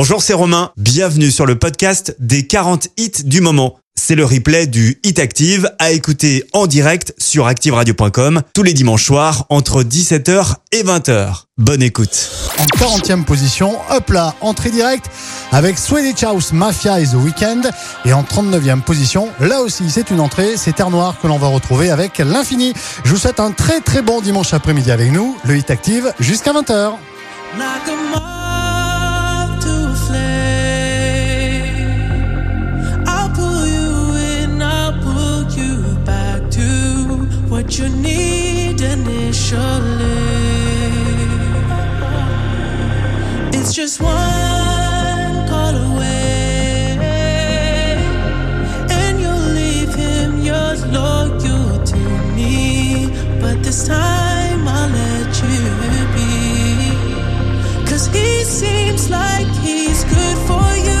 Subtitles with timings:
[0.00, 0.70] Bonjour, c'est Romain.
[0.76, 3.80] Bienvenue sur le podcast des 40 hits du moment.
[3.96, 9.04] C'est le replay du Hit Active à écouter en direct sur activeradio.com tous les dimanches
[9.04, 11.46] soirs entre 17h et 20h.
[11.56, 12.30] Bonne écoute.
[12.60, 15.06] En 40e position, hop là, entrée directe
[15.50, 17.62] avec Swedish House Mafia et The Weeknd.
[18.04, 21.48] Et en 39e position, là aussi c'est une entrée, c'est Terre Noire que l'on va
[21.48, 22.72] retrouver avec l'Infini.
[23.02, 26.52] Je vous souhaite un très très bon dimanche après-midi avec nous, le Hit Active jusqu'à
[26.52, 26.92] 20h.
[37.68, 39.60] What you need initially.
[43.52, 46.96] It's just one call away,
[48.90, 51.98] and you'll leave him yours loyal to
[52.34, 53.10] me.
[53.38, 55.60] But this time I'll let you
[56.16, 56.30] be,
[57.86, 60.97] cause he seems like he's good for you,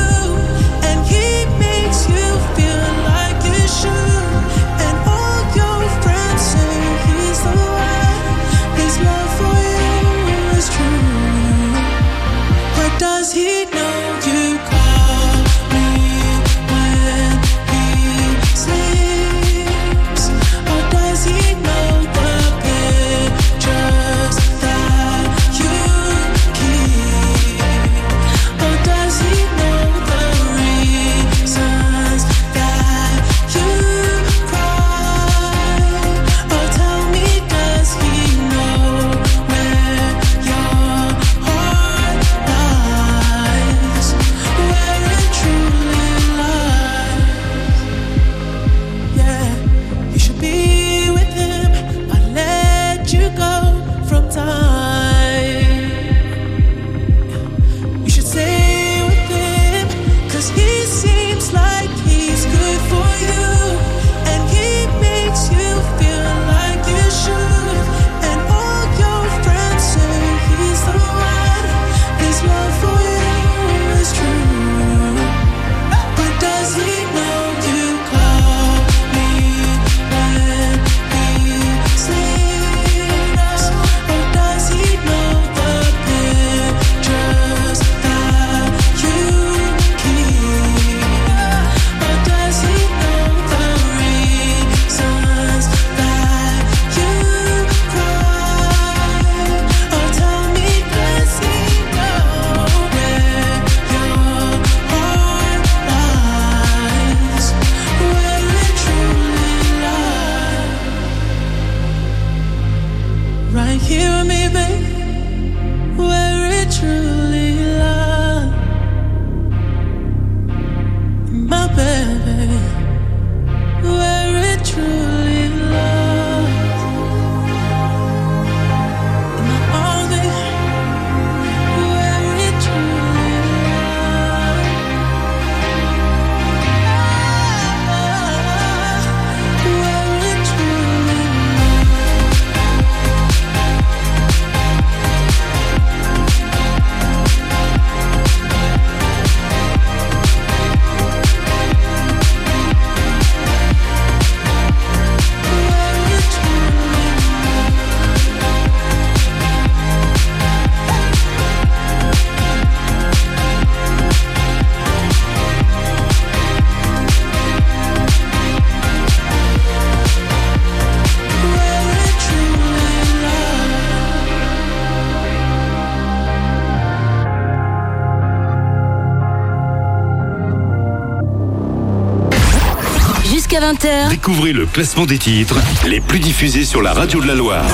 [184.20, 185.54] Découvrez le classement des titres
[185.86, 187.64] les plus diffusés sur la radio de la Loire.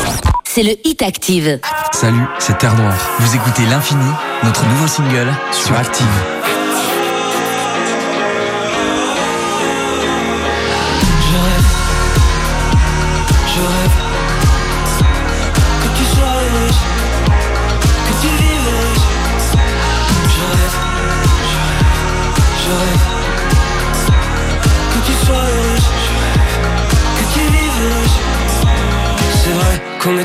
[0.45, 1.59] c'est le Hit Active.
[1.91, 2.99] Salut, c'est Terre Noire.
[3.19, 4.05] Vous écoutez L'Infini,
[4.43, 6.05] notre nouveau single sur Active.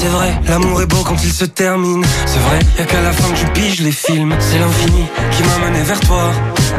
[0.00, 2.04] C'est vrai, l'amour est beau quand il se termine.
[2.24, 4.32] C'est vrai, y a qu'à la fin que je pige les films.
[4.38, 6.30] C'est l'infini qui m'a mené vers toi.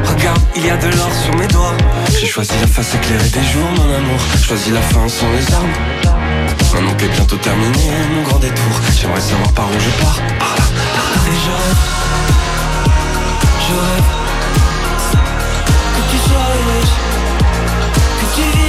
[0.05, 1.75] Regarde, il y a de l'or sur mes doigts.
[2.17, 4.19] J'ai choisi la face éclairée des jours, mon amour.
[4.41, 5.67] Choisi la fin sans les armes.
[6.73, 10.19] Maintenant qu'est bientôt terminé mon grand détour, j'aimerais savoir par où je pars.
[11.27, 11.83] Et je rêve,
[13.67, 14.09] je rêve
[15.95, 16.51] que tu sois
[18.19, 18.68] que tu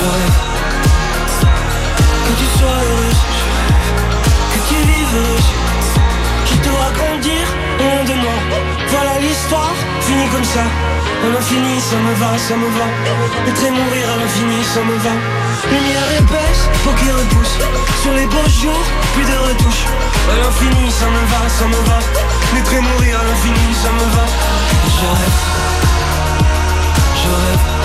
[0.00, 1.46] je je
[2.26, 3.20] que tu sois je rêve
[4.52, 5.50] que tu vives heureuse.
[6.46, 7.44] Qui doit grandir
[7.80, 8.38] au long de moi.
[8.88, 10.64] Voilà l'histoire, finie comme ça.
[11.24, 12.86] À l'infini, ça me va, ça me va.
[13.48, 15.14] Être et mourir à l'infini, ça me va.
[15.70, 17.56] Lumière épaisse, peau qui repousse.
[18.02, 19.84] Sur les beaux jours, plus de retouches.
[20.32, 21.98] À l'infini, ça me va, ça me va.
[22.54, 24.24] Naître et mourir à l'infini, ça me va.
[24.96, 25.38] Je rêve,
[27.22, 27.79] je rêve.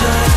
[0.00, 0.29] Tu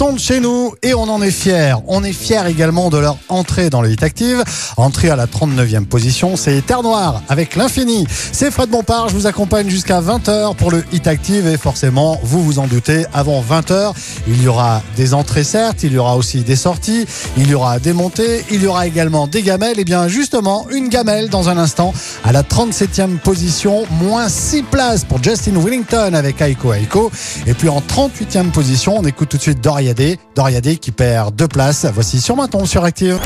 [0.00, 1.74] de chez nous et on en est fiers.
[1.86, 4.42] On est fiers également de leur entrée dans le Hit Active.
[4.78, 8.06] Entrée à la 39e position, c'est Terre Noire avec l'infini.
[8.32, 12.42] C'est Fred Bompard, je vous accompagne jusqu'à 20h pour le Hit Active et forcément, vous
[12.42, 13.92] vous en doutez, avant 20h,
[14.26, 17.04] il y aura des entrées certes, il y aura aussi des sorties,
[17.36, 19.78] il y aura des montées, il y aura également des gamelles.
[19.78, 21.92] Et bien justement, une gamelle dans un instant
[22.24, 27.10] à la 37e position, moins 6 places pour Justin Willington avec Aiko Aiko.
[27.46, 30.18] Et puis en 38e position, on écoute tout de suite Doriadé.
[30.36, 31.84] Doriadé qui perd deux places.
[31.92, 33.18] Voici sur Maton sur Active.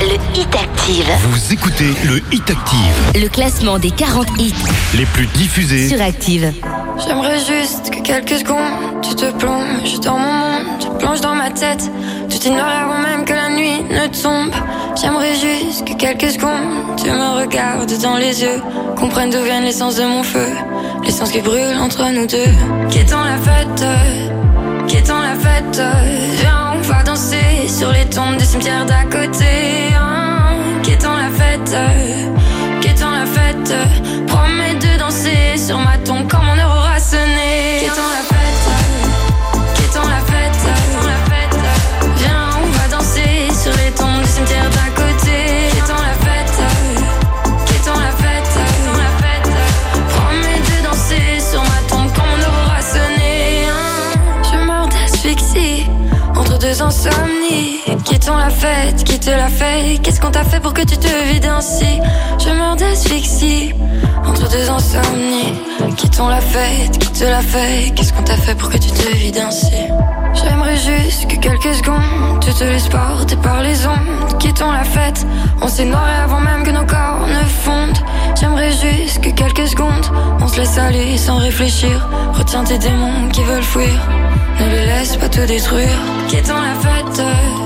[0.00, 1.04] Le Hit Active.
[1.30, 4.54] Vous écoutez le Hit Active, Le classement des 40 hits
[4.96, 5.88] les plus diffusés.
[5.88, 6.52] sur Active.
[7.04, 11.50] J'aimerais juste que quelques secondes, tu te plonges dans mon monde, tu plonges dans ma
[11.50, 11.90] tête.
[12.30, 14.52] Tout est noir avant même que la nuit ne tombe.
[15.00, 18.62] J'aimerais juste que quelques secondes, tu me regardes dans les yeux,
[18.96, 20.46] comprennent d'où vient l'essence de mon feu,
[21.04, 22.52] l'essence qui brûle entre nous deux.
[22.90, 23.84] Qu'étant la fête,
[24.88, 25.80] qu'étant la fête,
[26.40, 29.92] viens, on va danser sur les tombes des cimetières d'à côté.
[29.94, 30.56] hein.
[30.82, 31.76] Qu'étant la fête,
[32.80, 33.74] qu'étant la fête,
[34.26, 37.80] promets de danser sur ma tombe quand mon heure aura sonné.
[37.80, 38.64] Qu'étant la fête,
[39.74, 40.58] qu'étant la fête,
[41.04, 41.58] la fête,
[42.16, 44.97] viens, on va danser sur les tombes du cimetière d'à côté.
[57.48, 57.87] Insomnies.
[58.28, 60.02] Quittons la fête, qui te l'a fait?
[60.02, 61.98] Qu'est-ce qu'on t'a fait pour que tu te vides ainsi?
[62.38, 63.72] Je meurs d'asphyxie
[64.22, 65.54] entre deux insomnies.
[65.96, 67.90] Quittons la fête, qui te l'a fait?
[67.94, 69.72] Qu'est-ce qu'on t'a fait pour que tu te vides ainsi?
[70.34, 75.26] J'aimerais juste que quelques secondes Tu te laisses porter par les ondes Quittons la fête.
[75.62, 78.04] On s'est noiré avant même que nos corps ne fondent.
[78.38, 80.04] J'aimerais juste que quelques secondes
[80.42, 82.06] On se laisse aller sans réfléchir.
[82.34, 84.06] Retiens tes démons qui veulent fuir.
[84.60, 85.98] Ne les laisse pas te détruire.
[86.28, 87.57] Quittons la fête?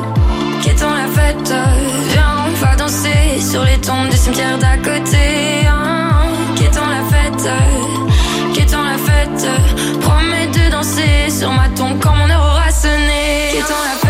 [1.34, 6.10] Viens on va danser Sur les tombes des cimetières d'à côté hein.
[6.56, 7.48] Quittons la fête
[8.54, 9.46] Quittons la fête
[10.00, 14.01] Promets de danser sur ma tombe quand mon heure aura sonné la fête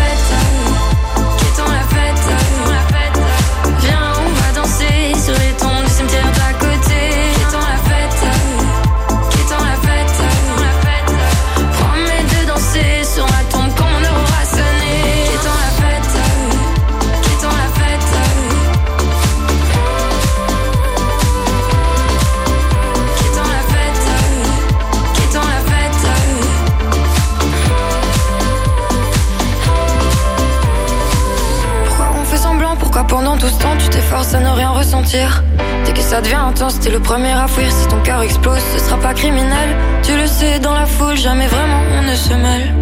[33.13, 35.43] pendant tout ce temps tu t'efforces à ne rien ressentir.
[35.85, 38.79] Dès que ça devient intense, t'es le premier à fuir Si ton cœur explose, ce
[38.79, 39.69] sera pas criminel.
[40.01, 42.73] Tu le sais, dans la foule, jamais vraiment on ne se mêle.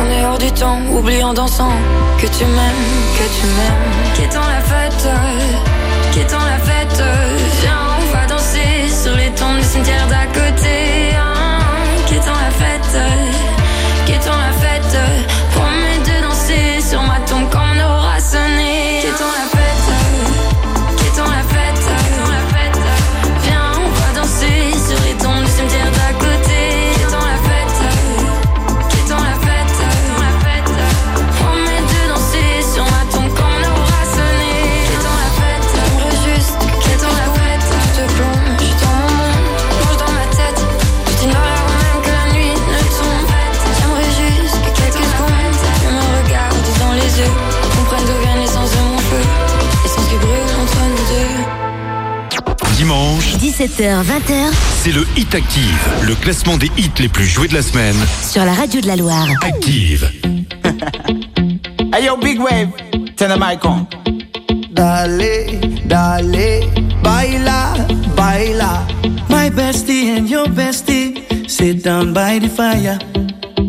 [0.00, 1.72] On est hors du temps, oublie en dansant
[2.20, 2.86] Que tu m'aimes,
[3.18, 4.14] que tu m'aimes.
[4.16, 5.08] Qu'étant la fête,
[6.12, 7.02] qu'étant la fête.
[7.60, 8.70] Viens, on va danser
[9.02, 10.83] sur les tombes du cimetière d'à côté
[53.64, 54.52] 17h, 20h
[54.82, 57.96] C'est le Hit Active, le classement des hits les plus joués de la semaine.
[58.22, 59.26] sur la radio de la Loire.
[59.42, 60.10] Active.
[61.94, 62.68] Hey yo, big wave,
[63.16, 63.86] turn the mic on.
[64.72, 66.68] Dale, dale,
[67.02, 67.74] baila,
[68.16, 68.86] baila.
[69.30, 72.98] My bestie and your bestie sit down by the fire.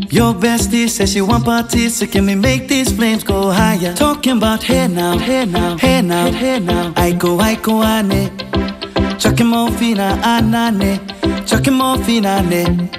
[0.09, 3.93] Your bestie says she want parties, so can we make these flames go higher?
[3.93, 6.93] Talking about hey now, hey now, hey now, hey now.
[6.97, 8.31] I go, I go, ane.
[8.31, 8.34] Chucking
[9.43, 10.99] more fina, anane.
[11.47, 12.89] Chucking more fina, ane.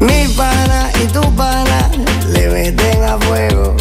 [0.00, 1.90] Mi pana y tu pana
[2.32, 3.76] le meten a fuego.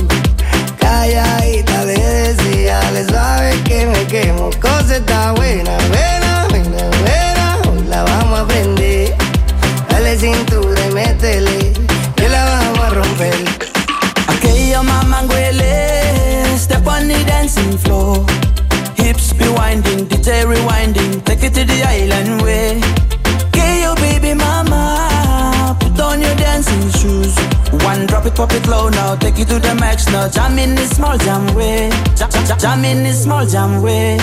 [0.80, 4.50] Calladita le decía, le sabe que me quemo.
[4.60, 7.58] Cosa está buena, buena, buena, buena.
[7.70, 9.16] Hoy la vamos a prender.
[9.90, 11.74] Dale cintura y métele,
[12.16, 13.36] que la vamos a romper.
[14.28, 18.26] Aquello mamanguele, step on the dancing floor.
[19.68, 22.80] Winding, DJ rewinding, take it to the island way.
[23.48, 27.36] Okay, yo, baby mama, put on your dancing shoes.
[27.84, 30.30] One drop it, pop it low now, take it to the max now.
[30.30, 34.18] Jam in this small jam way, jam, jam, jam in this small jam way.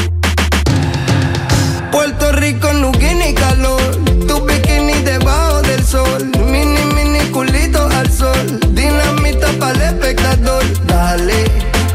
[1.93, 3.83] Puerto Rico no tiene calor,
[4.27, 10.65] tu bikini debajo del sol, mini mini culito al sol, dinamita para el espectador.
[10.87, 11.45] Dale,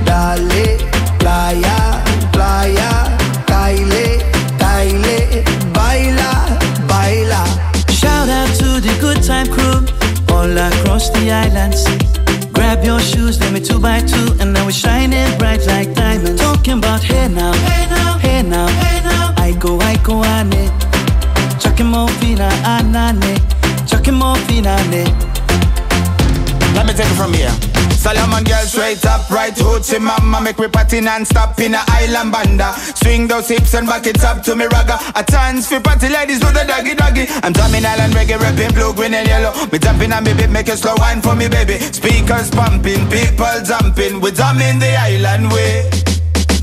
[0.06, 0.78] dale,
[1.18, 1.69] playa,
[9.46, 11.84] time crew all across the islands.
[12.52, 16.42] Grab your shoes, let me two by two, and now we're shining bright like diamonds.
[16.42, 19.34] Talking about hey now, hey now, hey now, hey now.
[19.38, 20.70] I go, I go, ane.
[21.60, 23.36] Chucking more fina, anane.
[23.88, 25.06] Chucking more fina, ane.
[26.76, 27.79] Let me take it from here.
[28.00, 30.40] Solomon girl straight up, right hoochie mama.
[30.40, 32.74] Make me party non-stop in a island banda.
[32.96, 34.98] Swing those hips and back it up to me ragga.
[35.20, 37.26] A chance for party ladies do the doggy doggy.
[37.44, 39.52] I'm drumming island reggae, rapping blue, green and yellow.
[39.72, 41.78] Me jumping on me beat, make a slow wine for me baby.
[41.78, 44.22] Speakers pumping, people jumping.
[44.22, 45.90] We drumming the island way.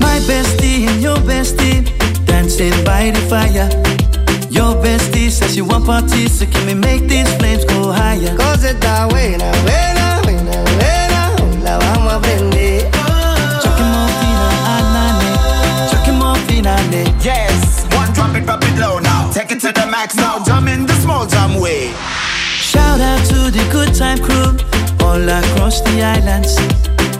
[0.01, 1.85] My bestie and your bestie
[2.25, 3.69] dancing by the fire.
[4.49, 8.35] Your bestie says she want parties, so can we make these flames go higher?
[8.37, 10.06] Cosa está buena, buena, buena,
[12.25, 12.87] ane.
[17.21, 20.67] Yes, one drop it, drop it low now Take it to the max now, jam
[20.67, 21.91] in the small jam way
[22.71, 24.55] Shout out to the good time crew
[25.07, 26.55] all across the islands.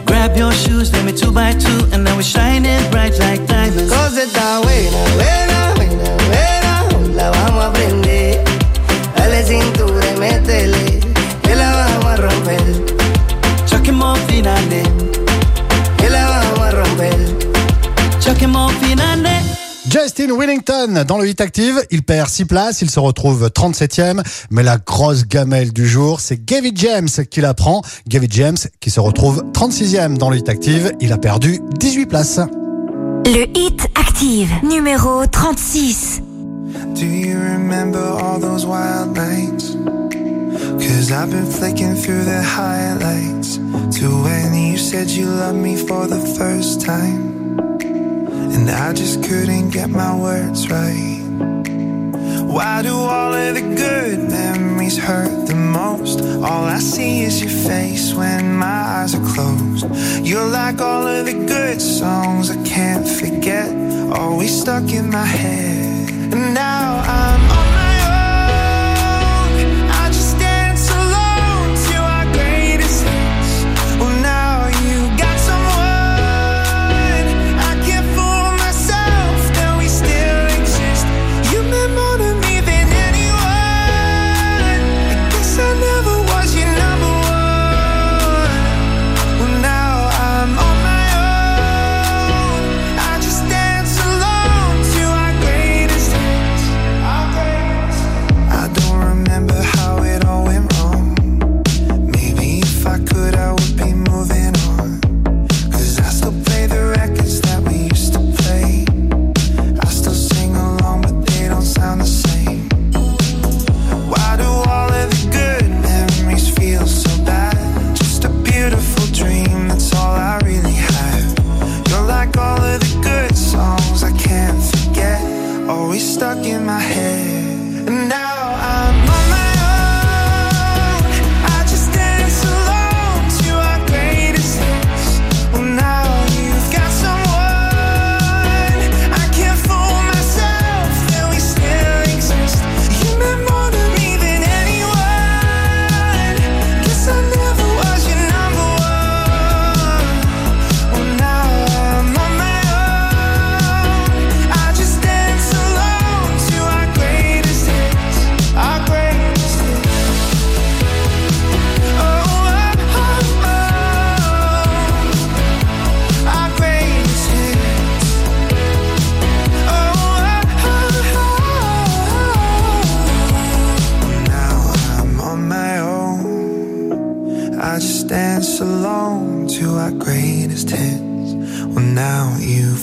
[0.04, 3.92] Grab your shoes, let me two by two, and now we're shining bright like diamonds.
[3.92, 6.72] Está buena, buena, buena, buena.
[6.94, 8.07] Hoy la vamos a prender.
[19.90, 24.62] Justin Willington dans le Hit Active, il perd 6 places, il se retrouve 37e, mais
[24.62, 27.82] la grosse gamelle du jour, c'est Gavin James qui la prend.
[28.06, 32.40] Gavin James qui se retrouve 36e dans le Hit Active, il a perdu 18 places.
[33.24, 36.22] Le Hit Active, numéro 36.
[36.94, 39.76] Do you remember all those wild nights?
[40.78, 43.58] Cause I've been flicking through the highlights
[43.98, 47.77] to when you said you loved me for the first time.
[48.54, 51.22] And I just couldn't get my words right.
[52.46, 56.20] Why do all of the good memories hurt the most?
[56.20, 59.86] All I see is your face when my eyes are closed.
[60.26, 63.68] You're like all of the good songs I can't forget,
[64.12, 66.10] always stuck in my head.
[66.32, 67.77] And now I'm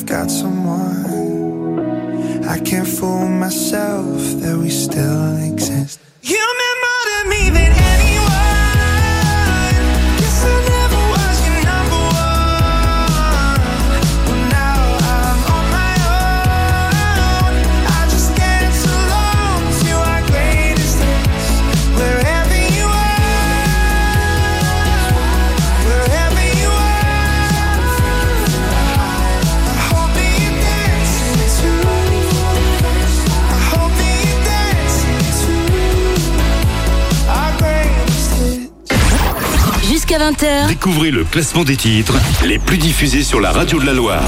[0.06, 1.06] got someone.
[2.48, 6.00] I can't fool myself that we still exist.
[6.22, 7.65] You meant more to me than
[40.08, 42.14] Jusqu'à 20h, Découvrez le classement des titres
[42.46, 44.22] les plus diffusés sur la radio de la Loire.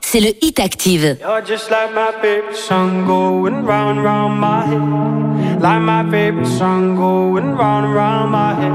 [0.00, 1.18] c'est le Hit Active.
[1.20, 5.62] You're just like my favorite song going round round my head.
[5.62, 8.72] Like my favorite song going round round my head.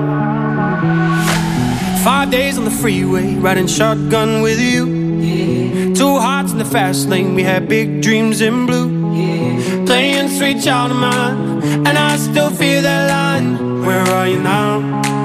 [2.06, 5.94] Five days on the freeway, riding shotgun with you.
[5.94, 8.88] Two hearts in the fast lane, we had big dreams in blue.
[9.86, 13.84] Playing sweet child of mine, and I still feel that line.
[13.86, 15.25] Where are you now?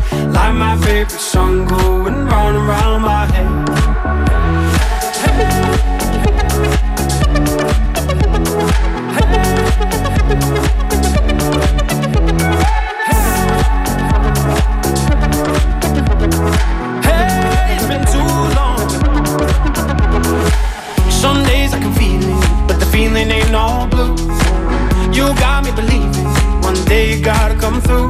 [0.33, 3.69] Like my favorite song going round and round my head.
[17.03, 18.89] Hey, it's been too long.
[21.11, 24.15] Some days I can feel it, but the feeling ain't all blue.
[25.13, 26.25] You got me believing
[26.61, 28.09] one day you gotta come through.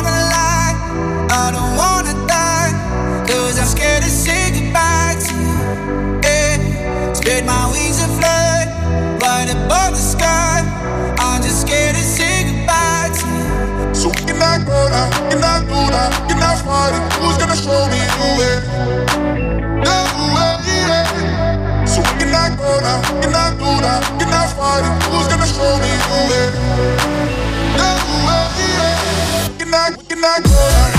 [16.27, 17.03] cannot fight it.
[17.19, 18.55] Who's gonna show me the way?
[19.85, 19.97] The
[20.33, 20.61] way.
[21.85, 24.93] So we cannot go now, cannot do that, cannot fight it.
[25.09, 26.45] Who's gonna show me the way?
[27.77, 27.89] The
[28.25, 28.43] way.
[29.47, 30.90] We cannot, we cannot go now.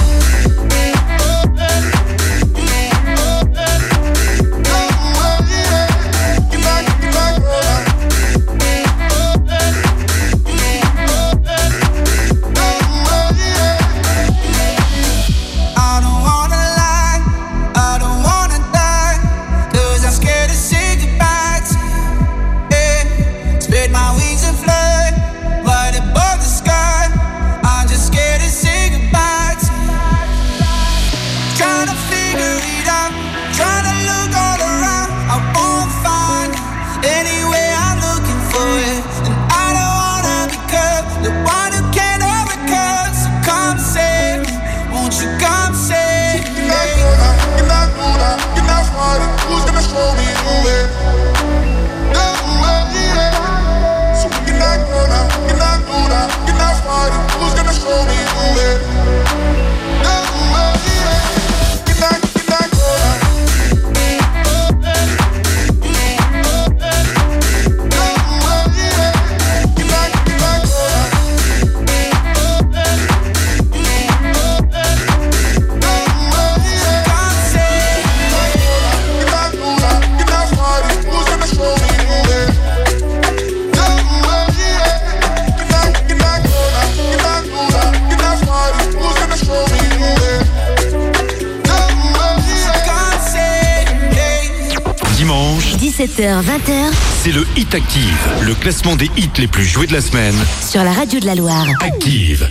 [97.74, 100.34] Active, le classement des hits les plus joués de la semaine.
[100.60, 101.66] sur la radio de la Loire.
[101.80, 102.46] Active.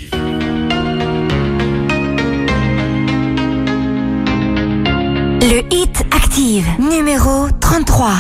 [5.42, 8.14] Le hit active numéro 33.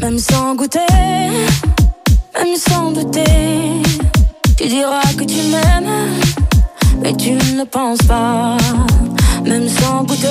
[0.00, 0.80] Même sans goûter,
[2.34, 3.82] même sans douter,
[4.56, 6.20] tu diras que tu m'aimes,
[7.00, 8.56] mais tu ne le penses pas.
[9.44, 10.26] Même sans goûter,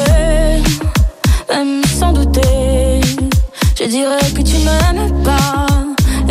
[1.49, 2.99] même sans douter,
[3.79, 4.98] je dirais que tu m'aimes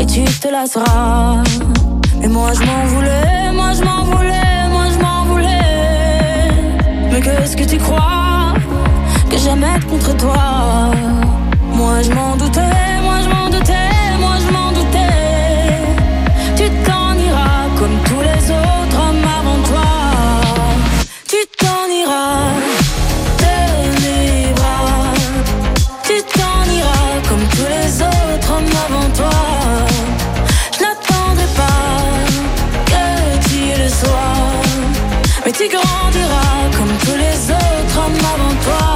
[0.08, 1.42] tu te lasseras.
[2.20, 6.50] Mais moi je m'en voulais, moi je m'en voulais, moi je m'en voulais.
[7.10, 8.54] Mais qu'est-ce que tu crois
[9.30, 10.90] que j'aimais contre toi?
[11.72, 15.14] Moi je m'en doutais, moi je m'en doutais, moi je m'en doutais.
[16.56, 17.98] Tu t'en iras comme
[38.38, 38.87] mon toit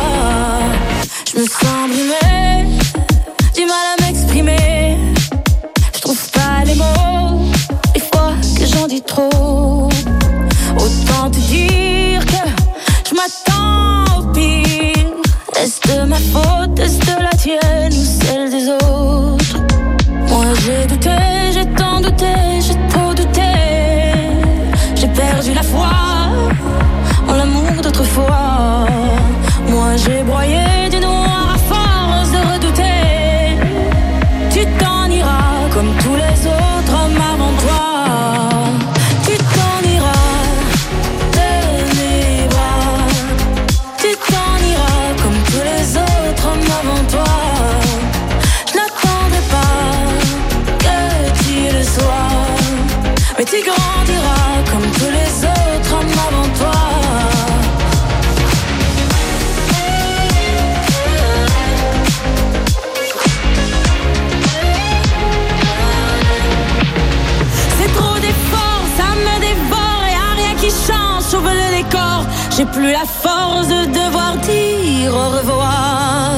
[72.83, 76.31] plus la force de devoir dire au revoir.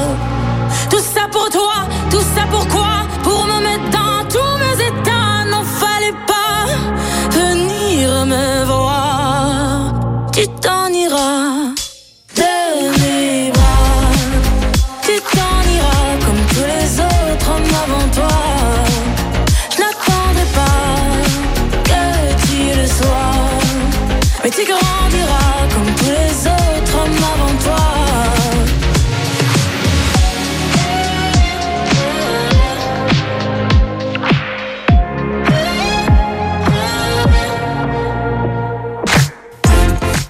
[0.90, 1.76] Tout ça pour toi,
[2.10, 6.60] tout ça pourquoi Pour me mettre dans tous mes états, n'en fallait pas
[7.40, 9.94] venir me voir.
[10.32, 11.83] Tu t'en iras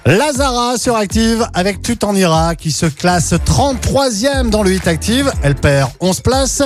[0.07, 5.31] Lazara sur Active avec Tu t'en iras qui se classe 33e dans le hit Active.
[5.41, 6.61] Elle perd 11 places.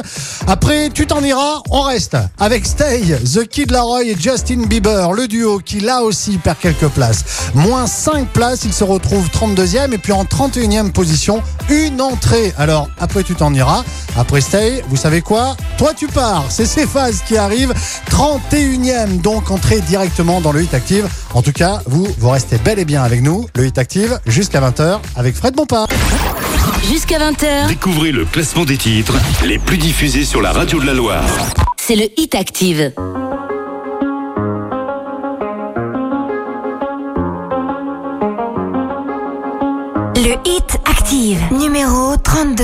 [0.45, 5.30] Après Tu t'en iras, on reste avec Stay, The Kid Laroi et Justin Bieber, le
[5.30, 7.52] duo qui là aussi perd quelques places.
[7.54, 12.54] Moins 5 places, il se retrouve 32e et puis en 31e position, une entrée.
[12.58, 13.86] Alors après Tu t'en iras,
[14.17, 15.56] après Stay, vous savez quoi?
[15.78, 17.73] Toi tu pars, c'est ces phases qui arrivent.
[18.12, 21.08] 31e donc entrée directement dans le hit Active.
[21.34, 23.28] En tout cas, vous, vous restez bel et bien avec nous.
[23.55, 25.87] Le hit Active jusqu'à 20h avec Fred Bompard.
[26.89, 29.13] Jusqu'à 20h, Découvrez le classement des titres
[29.45, 31.23] les plus diffusés sur la radio de la Loire.
[31.77, 32.91] c'est le Hit Active.
[40.15, 42.63] Le hit active numéro 32.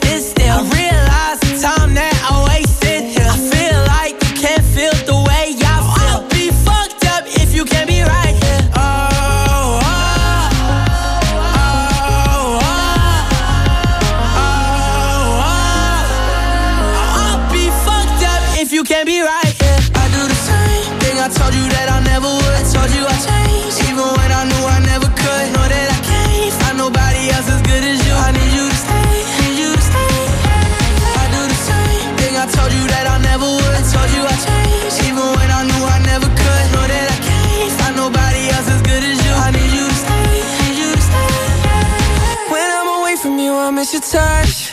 [44.01, 44.70] touch.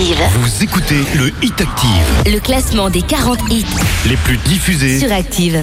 [0.00, 0.22] Active.
[0.40, 3.66] Vous écoutez le Hit Active, Le classement des 40 hits
[4.08, 4.98] les plus diffusés.
[4.98, 5.62] sur Active.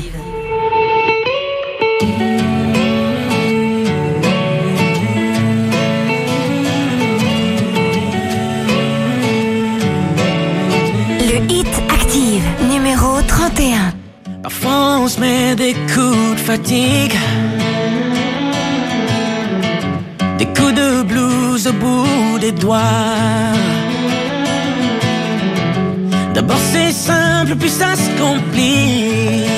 [11.30, 13.94] Le Hit Active, numéro 31.
[14.44, 17.14] Parfois on se met des coups de fatigue
[20.38, 22.78] Des coups de blues au bout des doigts
[26.38, 29.50] D'abord c'est simple puis ça se complique.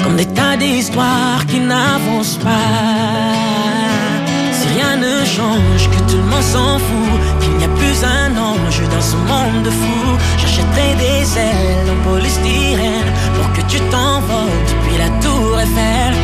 [0.00, 3.34] Comme des tas d'histoires qui n'avancent pas.
[4.52, 8.30] Si rien ne change, que tout le monde s'en fout Qu'il n'y a plus un
[8.50, 14.62] ange dans ce monde de fous J'achèterai des ailes en polystyrène Pour que tu t'envoles
[14.70, 16.14] depuis la tour Eiffel.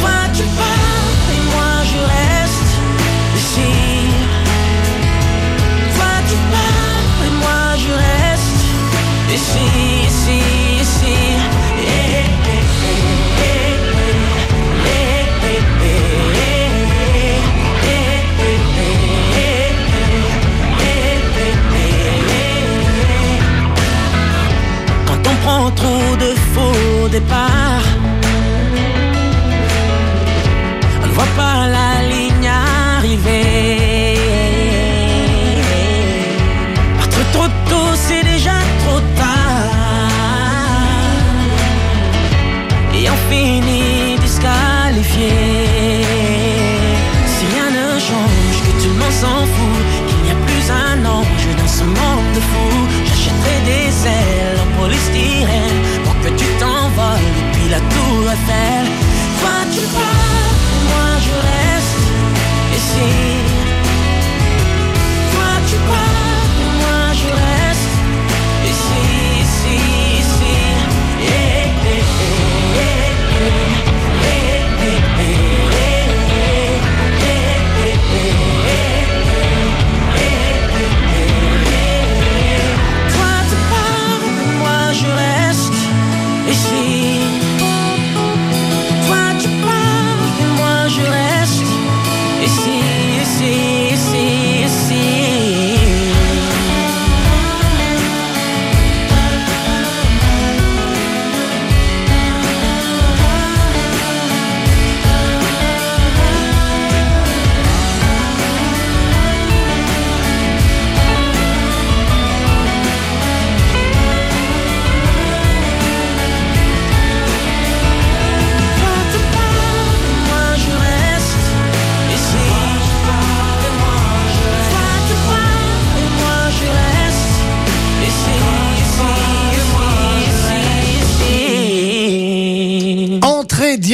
[0.00, 2.72] Toi tu pars et moi je reste
[3.36, 3.91] ici
[25.06, 27.88] Quand on prend trop de faux départs,
[31.02, 32.01] on ne voit pas la
[43.32, 45.32] Finit disqualifié.
[47.32, 50.98] Si rien ne change, que tout le monde s'en fout, qu'il n'y a plus un
[51.06, 57.30] ange dans ce monde de fous, j'achèterai des ailes en polystyrène pour que tu t'envoles
[57.38, 58.84] depuis la tour Eiffel.
[59.40, 60.56] Toi tu pars,
[60.90, 62.04] moi je reste
[62.76, 63.31] ici.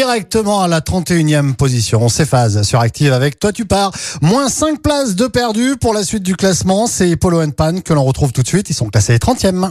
[0.08, 2.00] Directement à la 31e position.
[2.02, 3.92] On s'efface sur Active avec Toi tu pars.
[4.22, 6.86] Moins 5 places de perdu pour la suite du classement.
[6.86, 8.70] C'est Polo and Pan que l'on retrouve tout de suite.
[8.70, 9.70] Ils sont classés 30e.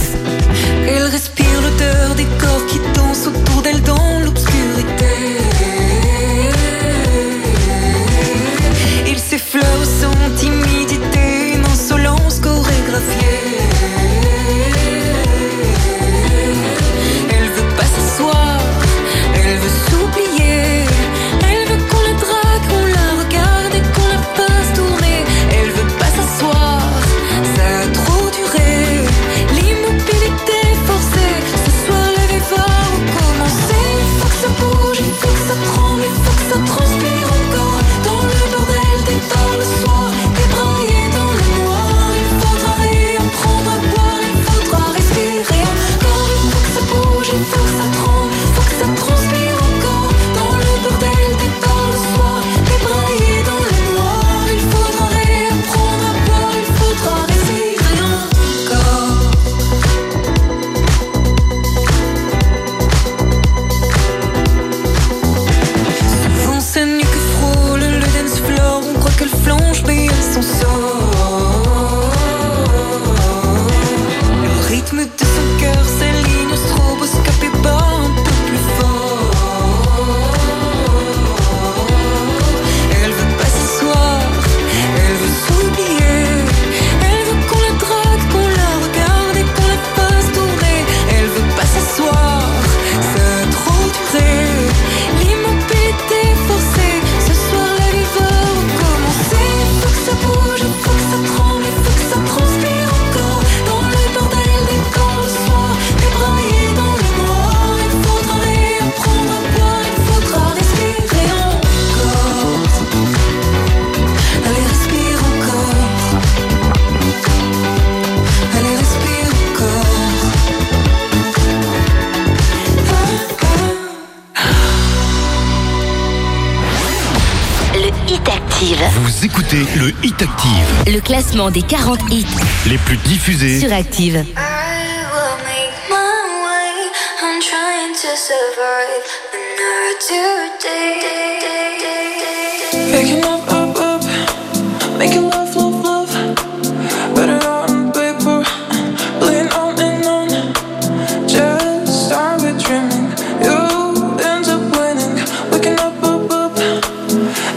[131.31, 132.25] classement des 40 hits
[132.67, 134.25] les plus diffusés sur Active.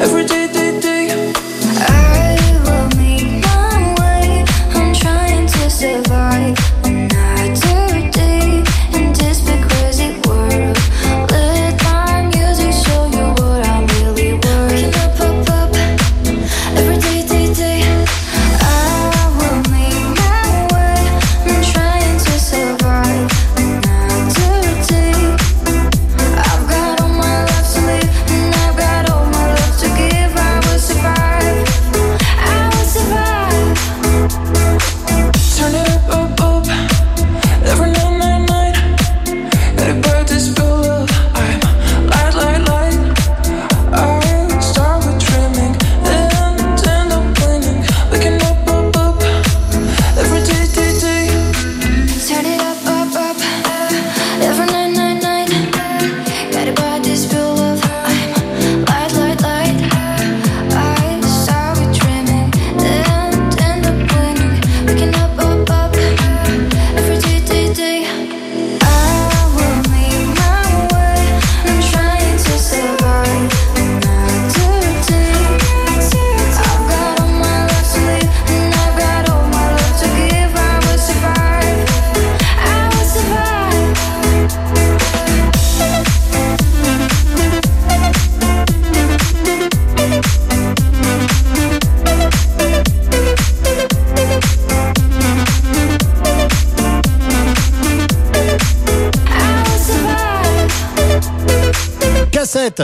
[0.01, 0.64] Every day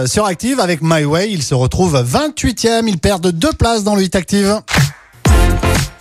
[0.07, 1.30] sur Active avec My Way.
[1.30, 2.86] Ils se retrouvent 28e.
[2.86, 4.61] Ils perdent deux places dans le Hit Active.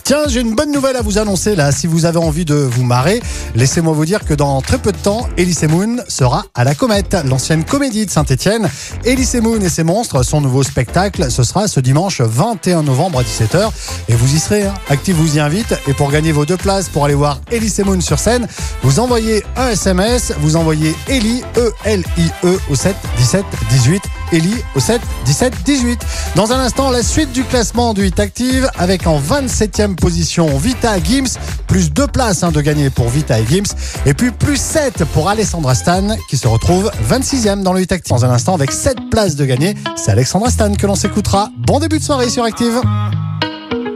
[0.10, 1.72] Tiens, j'ai une bonne nouvelle à vous annoncer là.
[1.72, 3.22] Si vous avez envie de vous marrer,
[3.54, 7.16] laissez-moi vous dire que dans très peu de temps, Elise Moon sera à la Comète,
[7.26, 8.68] l'ancienne comédie de Saint-Etienne.
[9.06, 13.22] Elise Moon et ses monstres, son nouveau spectacle, ce sera ce dimanche 21 novembre à
[13.22, 13.70] 17h.
[14.08, 14.74] Et vous y serez, hein.
[14.90, 15.76] Active vous y invite.
[15.88, 18.48] Et pour gagner vos deux places pour aller voir Elise Moon sur scène,
[18.82, 24.02] vous envoyez un SMS, vous envoyez Elie E L I E au 7 17 18.
[24.32, 26.00] Ellie au 7, 17, 18.
[26.36, 31.02] Dans un instant, la suite du classement du Hit Active avec en 27e position Vita
[31.02, 33.74] Gims, plus 2 places hein, de gagner pour Vita et Gims,
[34.06, 38.10] et puis plus 7 pour Alessandra Stan qui se retrouve 26e dans le Hit Active.
[38.10, 41.50] Dans un instant, avec 7 places de gagner, c'est Alexandra Stan que l'on s'écoutera.
[41.58, 42.82] Bon début de soirée sur Active.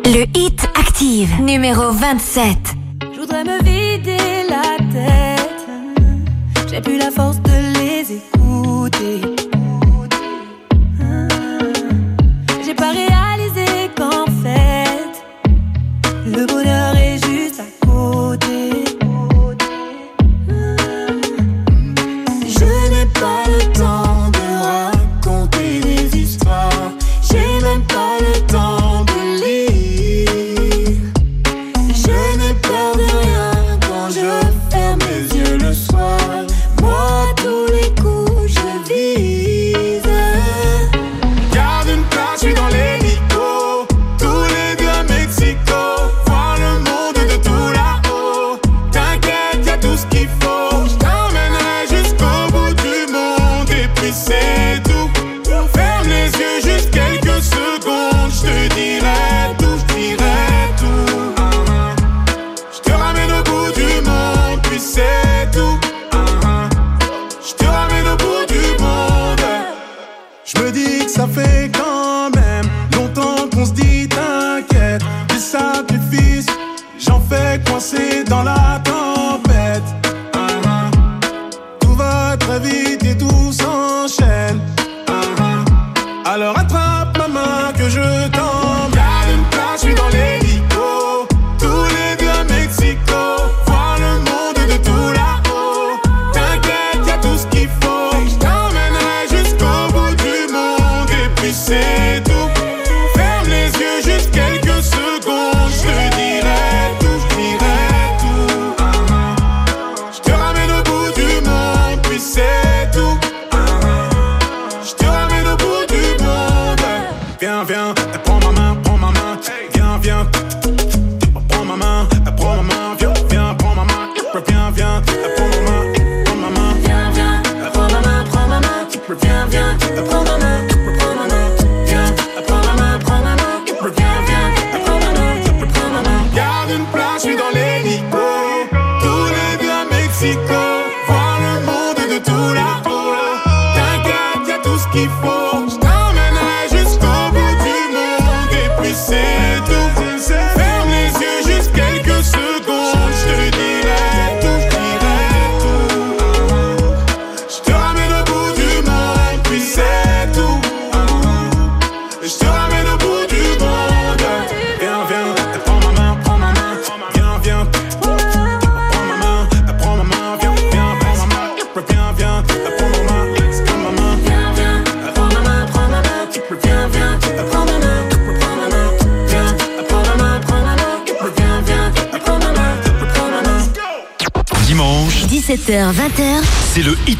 [0.06, 2.73] Le Hit Active, numéro 27.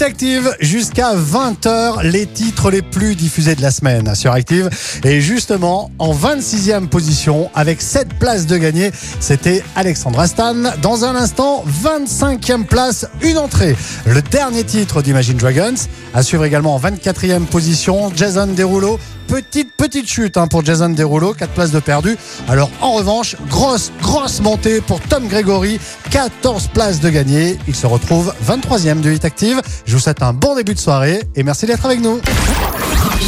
[0.00, 4.70] Active jusqu'à 20h, les titres les plus diffusés de la semaine sur Active.
[5.04, 8.90] Et justement, en 26e position, avec 7 places de gagné,
[9.20, 10.54] c'était Alexandre Astan.
[10.80, 13.76] Dans un instant, 25e place, une entrée.
[14.06, 15.74] Le dernier titre d'Imagine Dragons.
[16.14, 18.98] À suivre également en 24e position, Jason Derulo.
[19.28, 22.16] Petite, petite chute hein, pour Jason Derulo, 4 places de perdu.
[22.48, 27.58] Alors en revanche, grosse, grosse montée pour Tom Gregory, 14 places de gagné.
[27.66, 29.60] Il se retrouve 23e de Hit Active.
[29.86, 32.20] Je vous souhaite un bon début de soirée et merci d'être avec nous.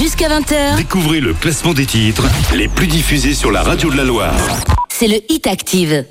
[0.01, 2.25] Jusqu'à 20h, Découvrez le classement des titres
[2.55, 4.35] les plus diffusés sur la radio de la Loire.
[4.91, 6.05] c'est le Hit Active.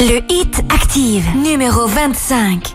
[0.00, 2.74] Le Hit Active, numéro 25.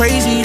[0.00, 0.39] crazy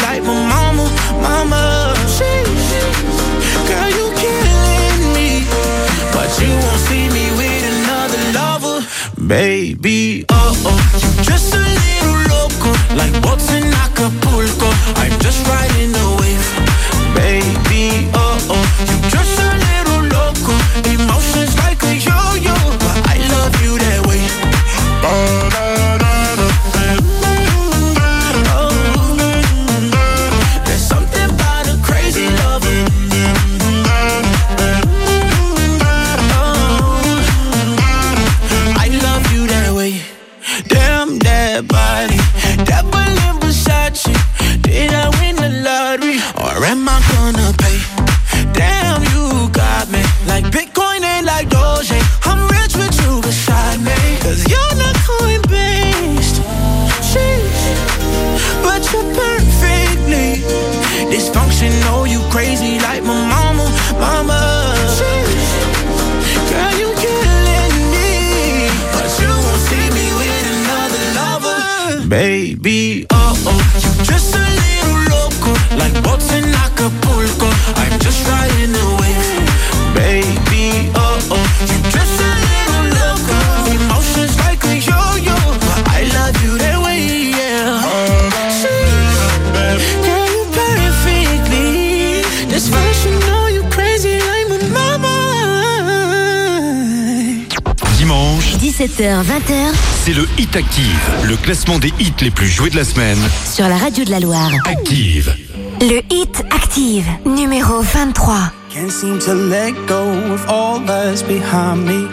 [99.06, 99.74] 19h, 20h.
[100.04, 103.20] C'est le Hit Active, le classement des hits les plus joués de la semaine.
[103.46, 104.50] Sur la radio de la Loire.
[104.66, 105.36] Active.
[105.80, 108.52] Le Hit Active, numéro 23.
[108.72, 112.08] Can't seem to let go of all that's behind me.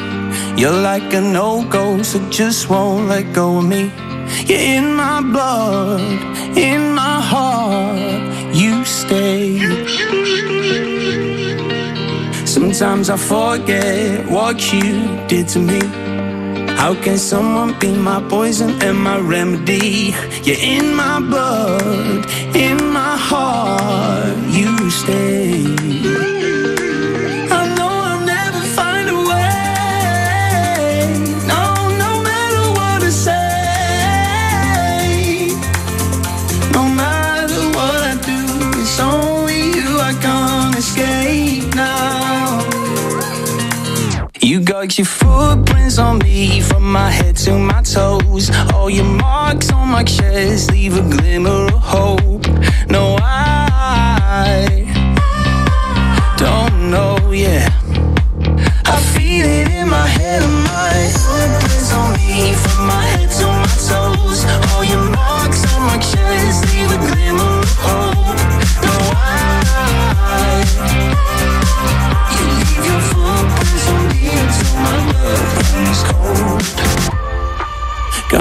[0.59, 3.91] You're like a no-go, so just won't let go of me.
[4.47, 6.03] You're in my blood,
[6.55, 8.21] in my heart.
[8.53, 9.59] You stay.
[12.45, 16.02] Sometimes I forget what you did to me.
[16.83, 20.17] How can someone be my poison and my remedy?
[20.43, 22.27] You're in my blood
[50.33, 51.22] says leave a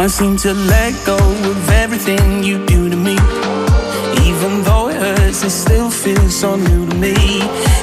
[0.01, 3.13] Can't seem to let go of everything you do to me.
[4.25, 7.13] Even though it hurts, it still feels so new to me.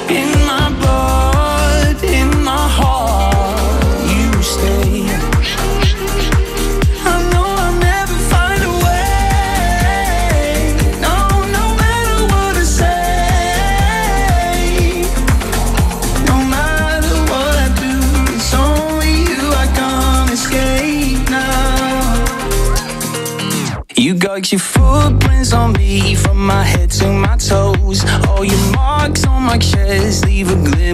[0.09, 0.48] In
[30.25, 30.88] leave a glimpse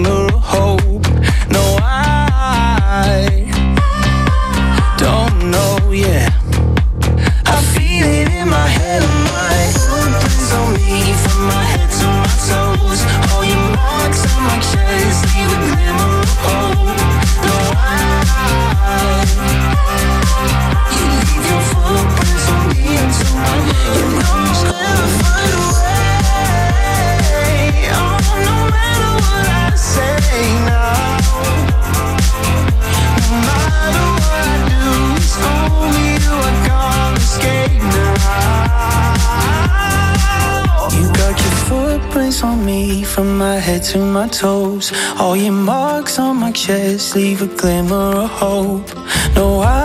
[43.92, 44.92] to my toes.
[45.20, 48.96] All your marks on my chest leave a glimmer of hope.
[49.36, 49.85] No, I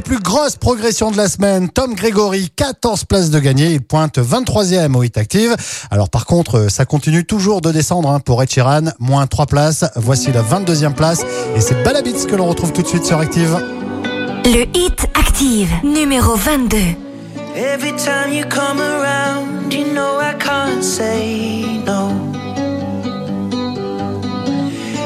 [0.00, 4.94] plus grosses progressions de la semaine, Tom Gregory, 14 places de gagné, il pointe 23e
[4.94, 5.56] au Hit Active.
[5.90, 9.84] Alors par contre, ça continue toujours de descendre hein, pour Ed Sheeran, moins 3 places.
[9.96, 11.20] Voici la 22e place
[11.54, 13.58] et c'est Balabits que l'on retrouve tout de suite sur Active.
[14.44, 16.76] Le Hit Active, numéro 22.
[17.56, 22.12] Every time you come around, you know I can't say no.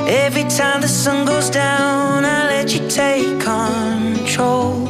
[0.09, 4.20] Every time the sun goes down, I let you take on.
[4.41, 4.89] control.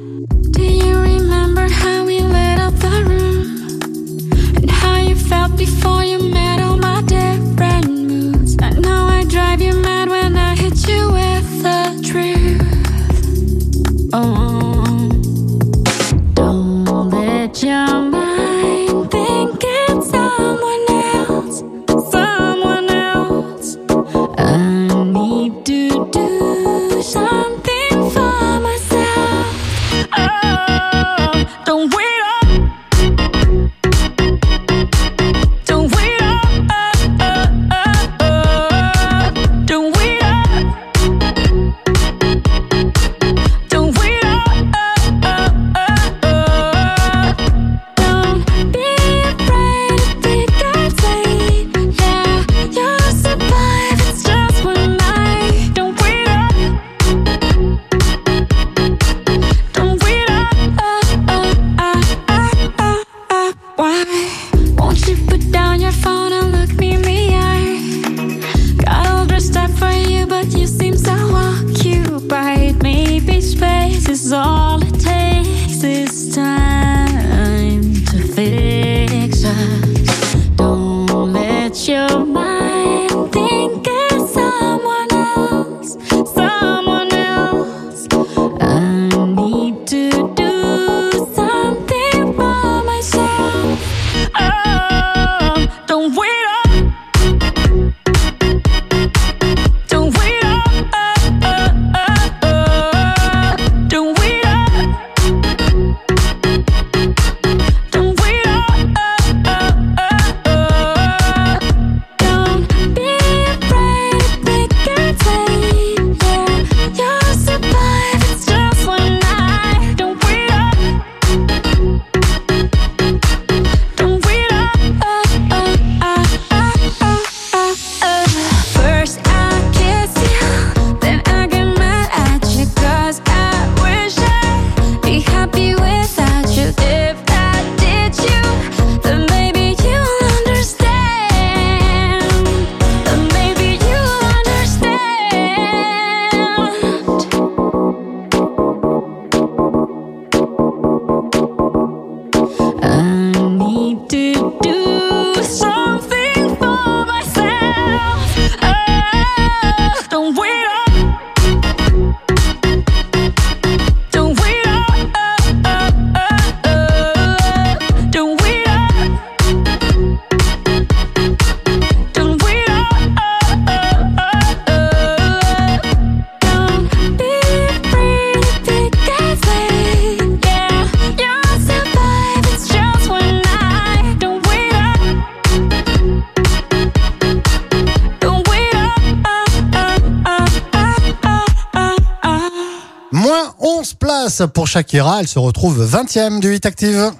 [194.21, 195.21] 11 places pour Shakira.
[195.21, 197.11] Elle se retrouve 20e du 8 Active.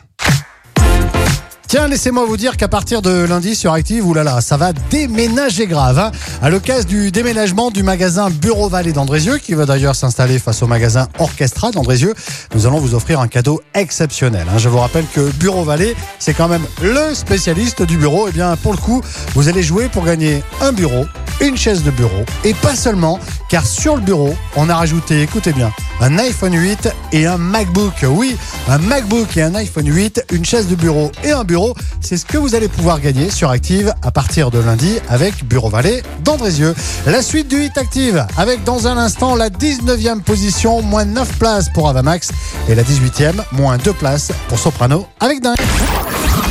[1.72, 6.00] Tiens, laissez-moi vous dire qu'à partir de lundi sur Active, oulala, ça va déménager grave.
[6.00, 6.12] Hein
[6.42, 10.68] à l'occasion du déménagement du magasin Bureau Vallée d'Andrézieux, qui va d'ailleurs s'installer face au
[10.68, 12.14] magasin Orchestra d'Andrézieux,
[12.56, 14.48] nous allons vous offrir un cadeau exceptionnel.
[14.54, 14.58] hein.
[14.58, 18.28] Je vous rappelle que Bureau Vallée, c'est quand même le spécialiste du bureau.
[18.28, 19.02] Et bien, pour le coup,
[19.34, 21.06] vous allez jouer pour gagner un bureau,
[21.40, 23.18] une chaise de bureau, et pas seulement,
[23.48, 27.94] car sur le bureau, on a rajouté, écoutez bien, un iPhone 8 et un MacBook.
[28.10, 28.36] Oui,
[28.68, 31.61] un MacBook et un iPhone 8, une chaise de bureau et un bureau,
[32.00, 35.70] c'est ce que vous allez pouvoir gagner sur Active à partir de lundi avec Bureau
[35.70, 36.74] Vallée d'Andrézieux.
[37.06, 41.70] La suite du Hit Active avec dans un instant la 19e position, moins 9 places
[41.70, 42.32] pour Avamax
[42.70, 45.58] et la 18e, moins 2 places pour Soprano avec Dingue.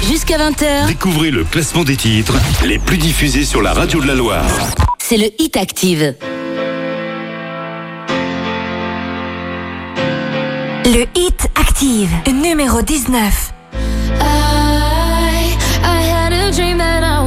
[0.09, 0.87] Jusqu'à 20h.
[0.87, 2.35] Découvrez le classement des titres
[2.65, 4.45] les plus diffusés sur la radio de la Loire.
[4.99, 6.15] C'est le Hit Active.
[10.85, 13.53] Le Hit Active, numéro 19.
[14.21, 14.70] Ah.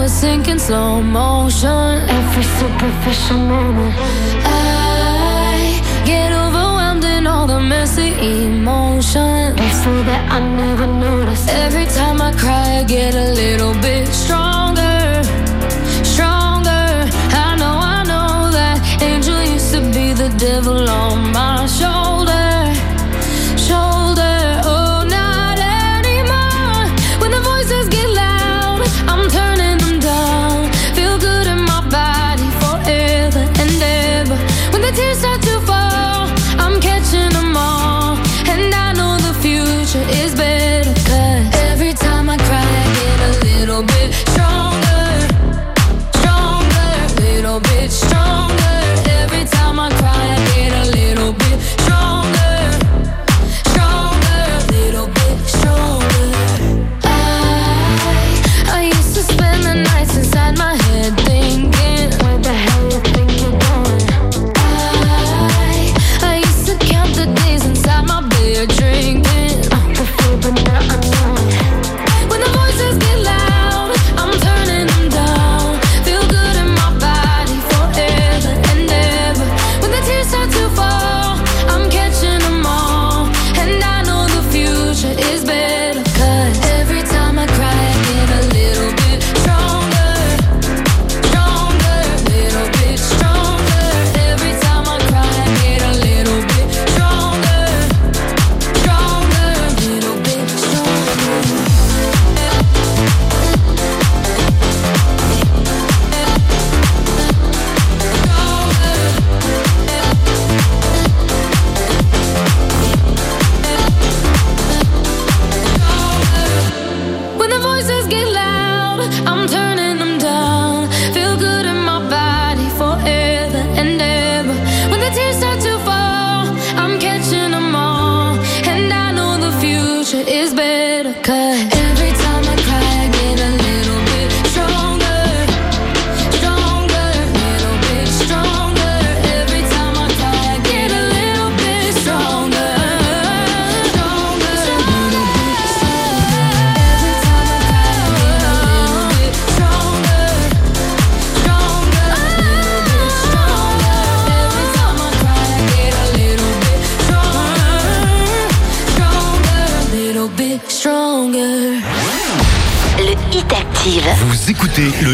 [0.04, 1.91] was sinking slow motion.
[2.20, 3.95] Every superficial moment
[4.43, 8.10] I get overwhelmed in all the messy
[8.45, 9.56] emotions.
[9.82, 11.47] So that I never noticed.
[11.49, 15.22] Every time I cry I get a little bit stronger
[16.14, 16.88] Stronger.
[17.45, 22.03] I know, I know that angel used to be the devil on my shoulder.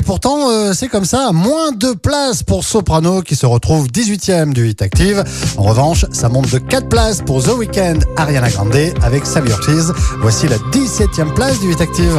[0.00, 1.30] Et pourtant, euh, c'est comme ça.
[1.30, 5.22] Moins de places pour Soprano qui se retrouve 18e du Hit Active.
[5.58, 9.60] En revanche, ça monte de 4 places pour The Weeknd, Ariana Grande avec Save Your
[9.60, 9.92] Tears.
[10.22, 12.18] Voici la 17e place du Hit Active.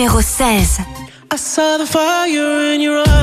[0.00, 0.80] numéro 16.
[1.30, 3.19] I saw the fire in your eyes.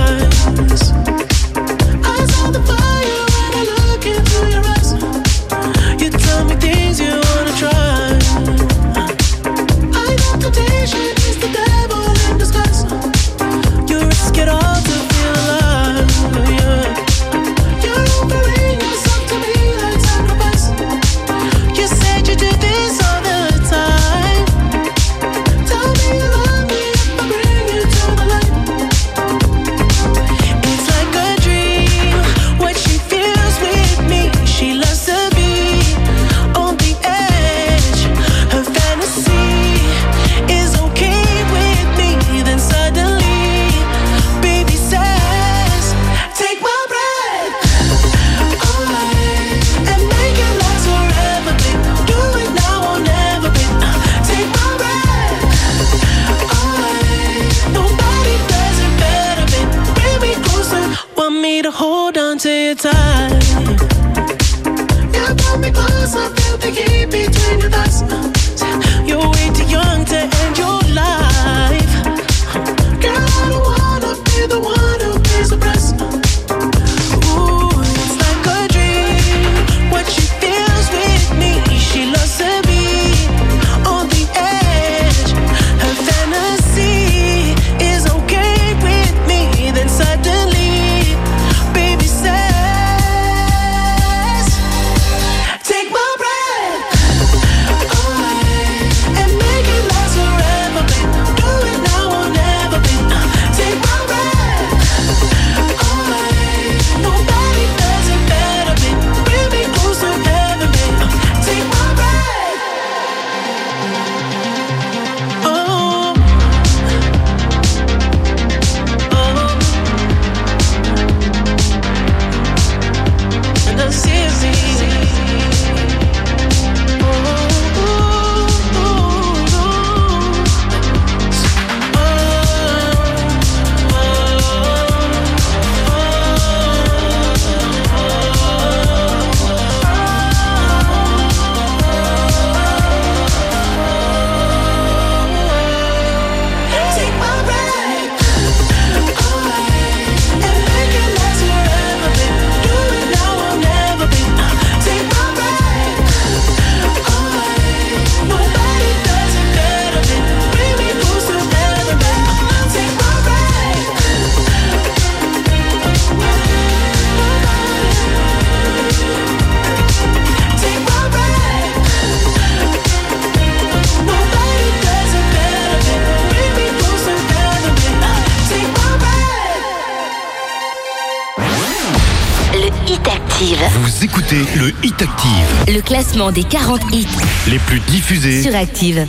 [186.18, 187.08] Classement des 40 hits
[187.50, 188.42] Les plus diffusés.
[188.42, 189.06] sur Active.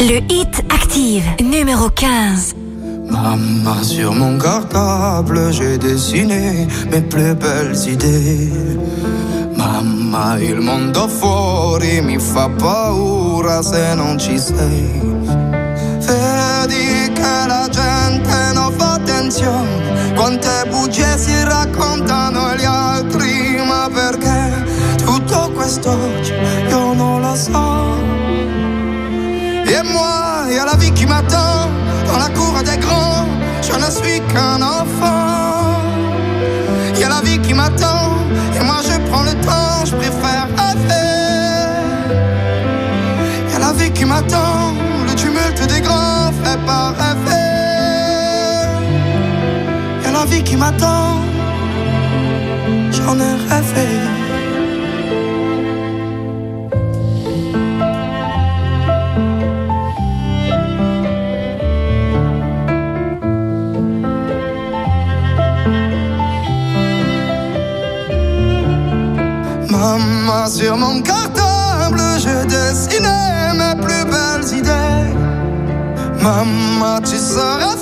[0.00, 2.54] Le Hit Active, numéro 15.
[3.08, 8.50] Maman, sur mon cartable, j'ai dessiné mes plus belles idées.
[9.56, 15.15] Mamma, il mondo fuori mi fa paura se non ci sei.
[19.36, 24.64] Attenzione, quante bugie si raccontano agli altri, ma perché
[25.04, 25.90] tutto questo
[26.68, 27.94] io non lo so.
[29.66, 31.70] Et moi, a la vie qui m'attend
[32.06, 33.26] dans la cour des grands.
[33.60, 34.85] Je ne suis qu'un enfant.
[50.26, 51.20] Vie qui m'attend,
[52.90, 53.88] j'en ai rêvé.
[69.70, 75.12] Maman, sur mon cartable, je dessinais mes plus belles idées.
[76.22, 77.76] Maman, tu seras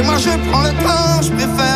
[0.00, 1.69] et moi je prends le temps, je préfère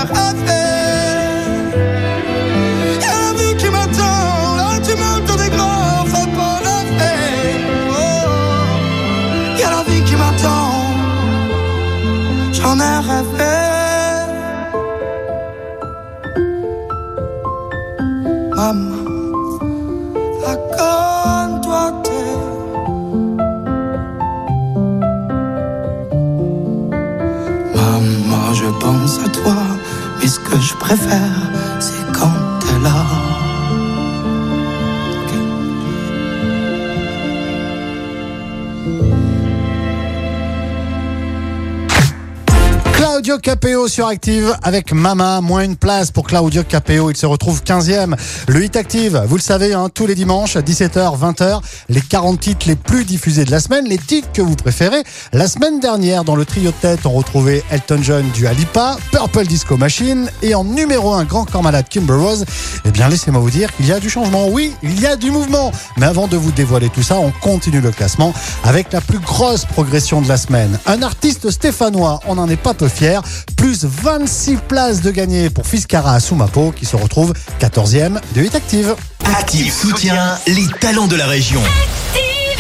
[43.25, 47.11] Claudio Capeo sur Active avec Mama, moins une place pour Claudio Capeo.
[47.11, 48.17] Il se retrouve 15e.
[48.49, 52.67] Le Hit Active, vous le savez, hein, tous les dimanches, 17h, 20h, les 40 titres
[52.69, 55.03] les plus diffusés de la semaine, les titres que vous préférez.
[55.33, 59.47] La semaine dernière, dans le trio de tête, on retrouvait Elton John du Alipa, Purple
[59.47, 62.45] Disco Machine et en numéro 1, Grand Corps Malade Kimber Rose.
[62.85, 64.49] Eh bien, laissez-moi vous dire qu'il y a du changement.
[64.49, 65.73] Oui, il y a du mouvement.
[65.97, 68.35] Mais avant de vous dévoiler tout ça, on continue le classement
[68.65, 70.79] avec la plus grosse progression de la semaine.
[70.85, 73.14] Un artiste stéphanois, on n'en est pas peu fier.
[73.57, 78.55] Plus 26 places de gagné pour Fiscara à Soumapo qui se retrouve 14e de Hit
[78.55, 78.95] Active.
[79.25, 81.63] Active soutient les talents de la région.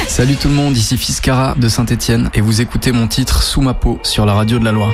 [0.06, 3.74] Salut tout le monde, ici Fiscara de Saint-Etienne et vous écoutez mon titre Sous ma
[3.74, 4.92] peau sur la radio de la Loire.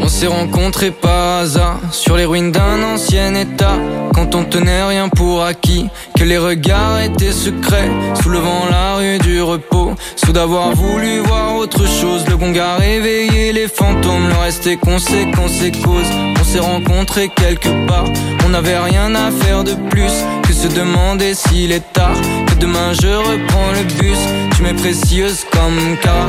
[0.00, 3.76] On s'est rencontrés par hasard sur les ruines d'un ancien état.
[4.14, 7.90] Quand on tenait rien pour acquis, que les regards étaient secrets,
[8.22, 9.92] soulevant la rue du repos.
[10.16, 14.28] Sous d'avoir voulu voir autre chose, le gong a réveillé les fantômes.
[14.28, 16.06] Le reste est conséquence et cause.
[16.40, 18.06] On s'est rencontrés quelque part,
[18.44, 20.12] on n'avait rien à faire de plus
[20.42, 22.16] que se demander s'il est tard.
[22.62, 24.18] Demain je reprends le bus,
[24.54, 26.28] tu m'es précieuse comme cas.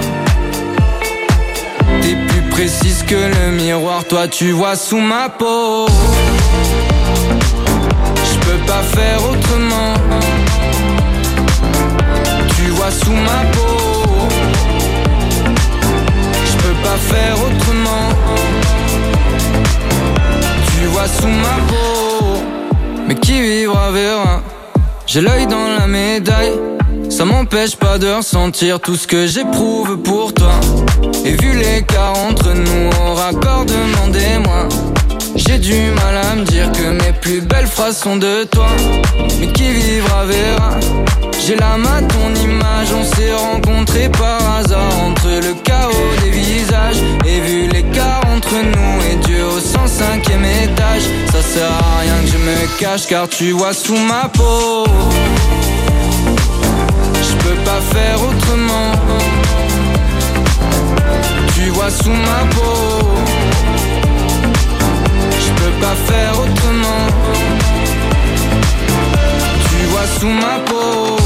[2.01, 5.85] T'es plus précise que le miroir, toi tu vois sous ma peau.
[8.25, 9.93] Je peux pas faire autrement.
[12.57, 14.27] Tu vois sous ma peau.
[16.47, 18.09] Je peux pas faire autrement.
[20.65, 22.41] Tu vois sous ma peau.
[23.07, 24.41] Mais qui vivra verra.
[25.05, 26.53] J'ai l'œil dans la médaille,
[27.09, 30.53] ça m'empêche pas de ressentir tout ce que j'éprouve pour toi.
[31.25, 34.69] Et vu les l'écart entre nous, au raccord, demandez-moi.
[35.35, 38.67] J'ai du mal à me dire que mes plus belles phrases sont de toi.
[39.39, 40.71] Mais qui vivra verra.
[41.45, 45.91] J'ai la main ton image, on s'est rencontrés par hasard entre le chaos
[46.23, 47.01] des visages.
[47.25, 49.15] Et vu l'écart entre nous et
[49.83, 51.03] mon cinquième étage.
[51.31, 54.85] Ça sert à rien que je me cache car tu vois sous ma peau
[57.27, 58.91] Je peux pas faire autrement.
[61.55, 63.09] Tu vois sous ma peau
[65.43, 67.05] Je peux pas faire autrement.
[69.69, 71.22] Tu vois sous ma peau.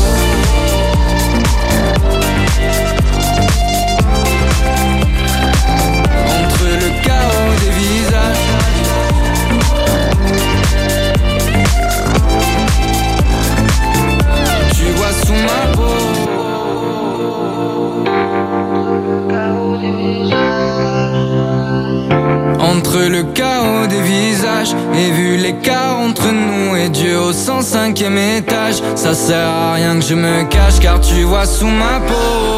[23.00, 29.14] Le chaos des visages et vu l'écart entre nous et Dieu au 105ème étage, ça
[29.14, 32.58] sert à rien que je me cache car tu vois sous ma peau.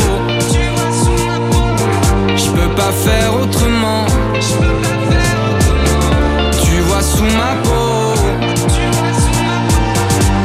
[2.36, 4.06] Je peux pas faire autrement.
[6.64, 8.16] Tu vois sous ma peau.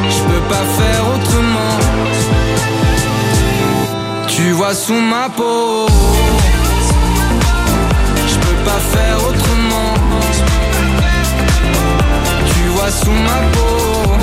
[0.09, 1.77] Je peux pas faire autrement.
[4.27, 5.87] Tu vois sous ma peau.
[12.95, 14.14] su my bocca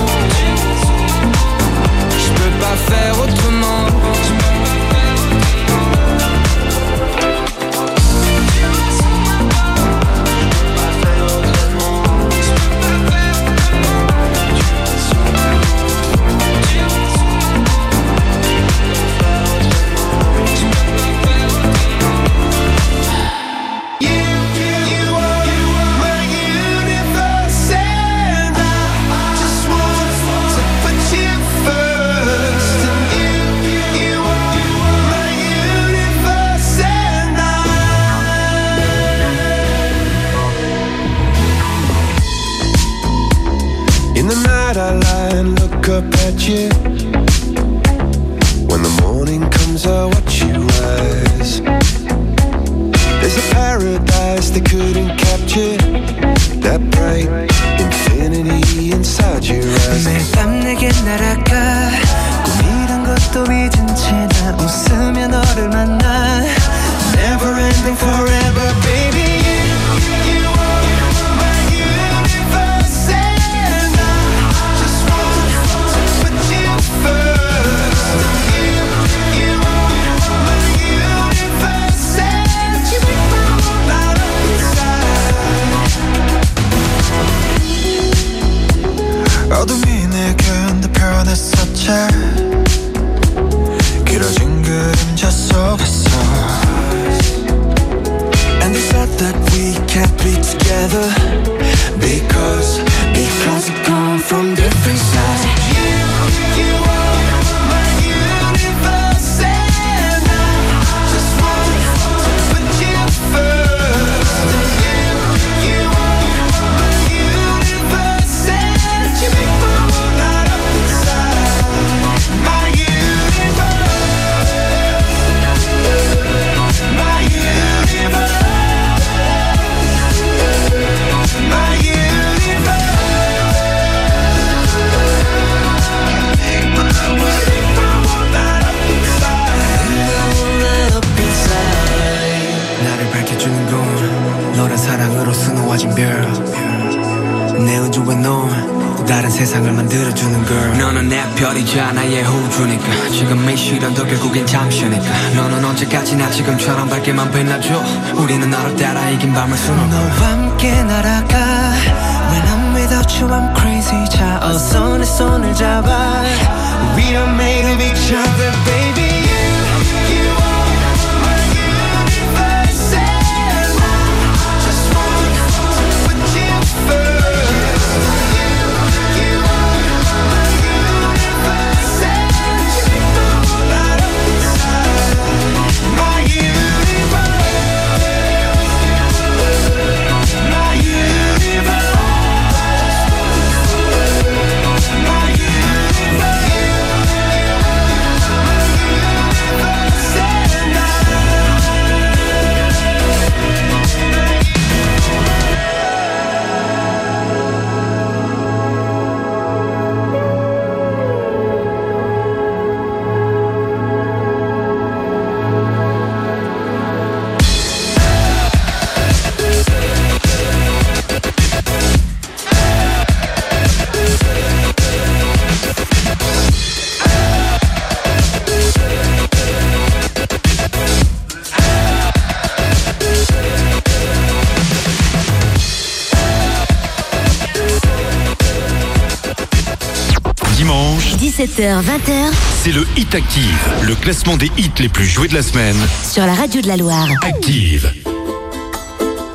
[243.12, 245.76] Hit Active, le classement des hits les plus joués de la semaine.
[246.02, 247.06] sur la radio de la Loire.
[247.22, 247.93] Active.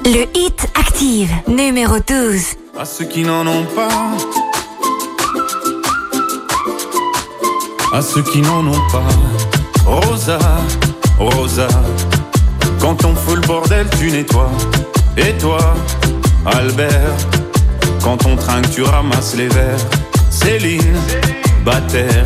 [0.03, 2.41] Le hit active, numéro 12.
[2.79, 4.17] À ceux qui n'en ont pas.
[7.93, 9.07] À ceux qui n'en ont pas.
[9.85, 10.39] Rosa,
[11.19, 11.67] Rosa.
[12.79, 14.49] Quand on fout le bordel, tu nettoies.
[15.17, 15.75] Et toi,
[16.47, 17.15] Albert.
[18.01, 19.85] Quand on trinque, tu ramasses les verres.
[20.31, 20.97] Céline,
[21.63, 22.25] Bataire.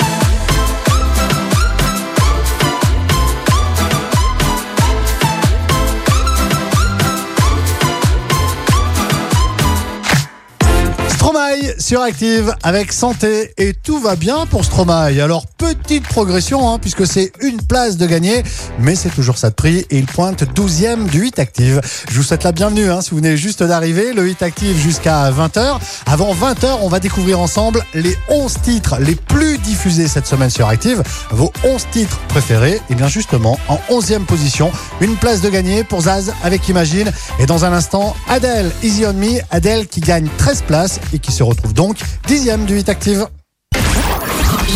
[11.31, 15.21] Stromae sur Active avec santé et tout va bien pour Stromae.
[15.21, 18.43] Alors petite progression hein, puisque c'est une place de gagner
[18.79, 21.79] mais c'est toujours ça de prix et il pointe 12e du 8 Active.
[22.09, 24.11] Je vous souhaite la bienvenue hein, si vous venez juste d'arriver.
[24.11, 25.79] Le 8 Active jusqu'à 20h.
[26.05, 30.67] Avant 20h on va découvrir ensemble les 11 titres les plus diffusés cette semaine sur
[30.67, 31.01] Active.
[31.29, 32.81] Vos 11 titres préférés.
[32.89, 37.09] Et bien justement en 11e position une place de gagner pour Zaz avec Imagine
[37.39, 39.39] et dans un instant Adèle Easy on Me.
[39.49, 43.27] Adèle qui gagne 13 places qui se retrouve donc 10e du 8 Active.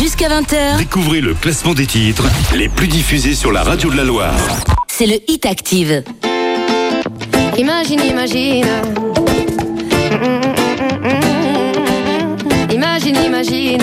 [0.00, 2.24] Jusqu'à 20h, Découvrez le classement des titres
[2.54, 4.34] les plus diffusés sur la radio de la Loire.
[4.88, 6.02] c'est le Hit Active.
[7.58, 8.66] Imagine, imagine.
[12.70, 13.82] Imagine, imagine.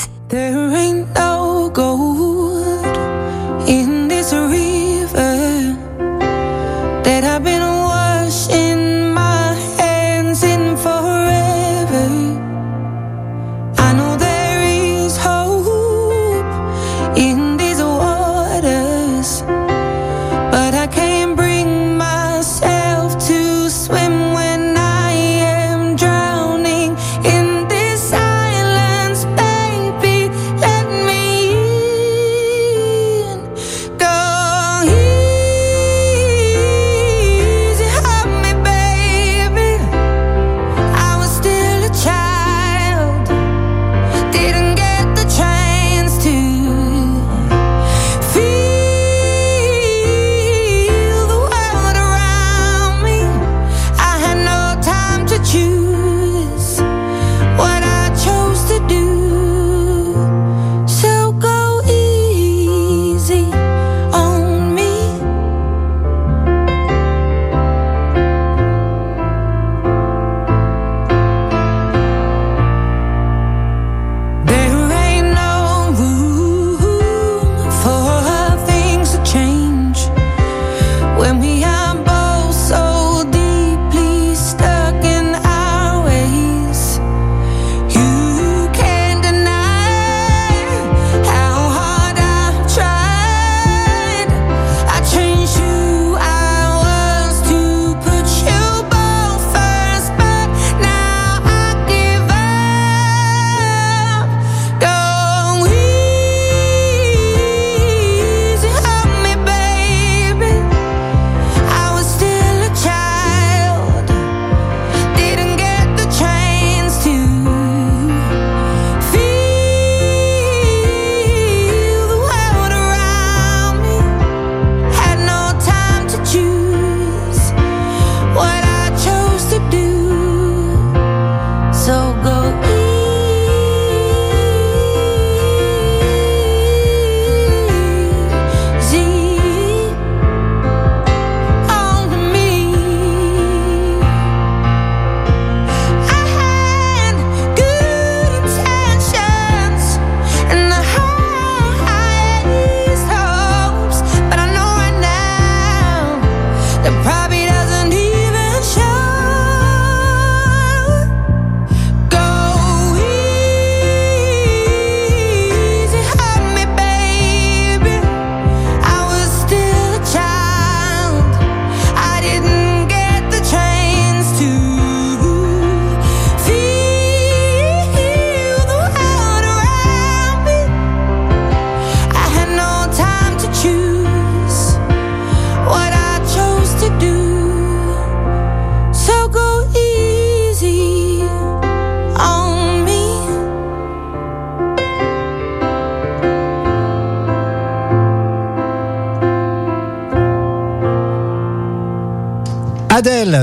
[81.31, 81.70] when we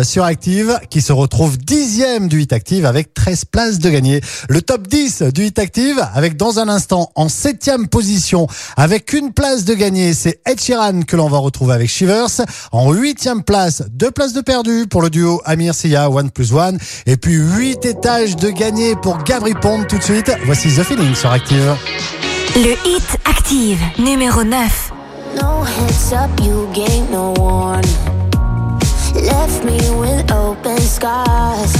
[0.09, 4.21] sur Active qui se retrouve dixième du Hit Active avec 13 places de gagné.
[4.49, 9.33] Le top 10 du Hit Active avec dans un instant en septième position avec une
[9.33, 12.41] place de gagné, c'est Ed Sheeran que l'on va retrouver avec Shivers.
[12.73, 16.79] En huitième place, deux places de perdu pour le duo Amir Sia One Plus One.
[17.07, 20.33] Et puis huit étages de gagné pour Gabri Pond tout de suite.
[20.47, 21.77] Voici The Feeling sur Active.
[22.57, 24.93] Le Hit Active, numéro 9.
[25.37, 28.18] No heads up, you gave no warning.
[29.15, 31.75] Left me with open scars.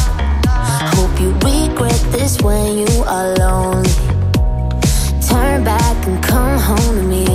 [0.95, 3.91] Hope you regret this when you are lonely.
[5.29, 7.27] Turn back and come home to me.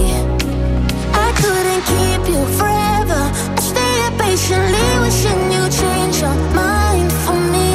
[1.13, 3.21] I couldn't keep you forever.
[3.57, 7.71] I stayed patiently wishing you change your mind for me.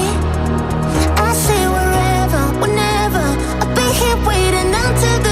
[1.16, 3.26] I say wherever, whenever.
[3.60, 5.27] I'll be here waiting until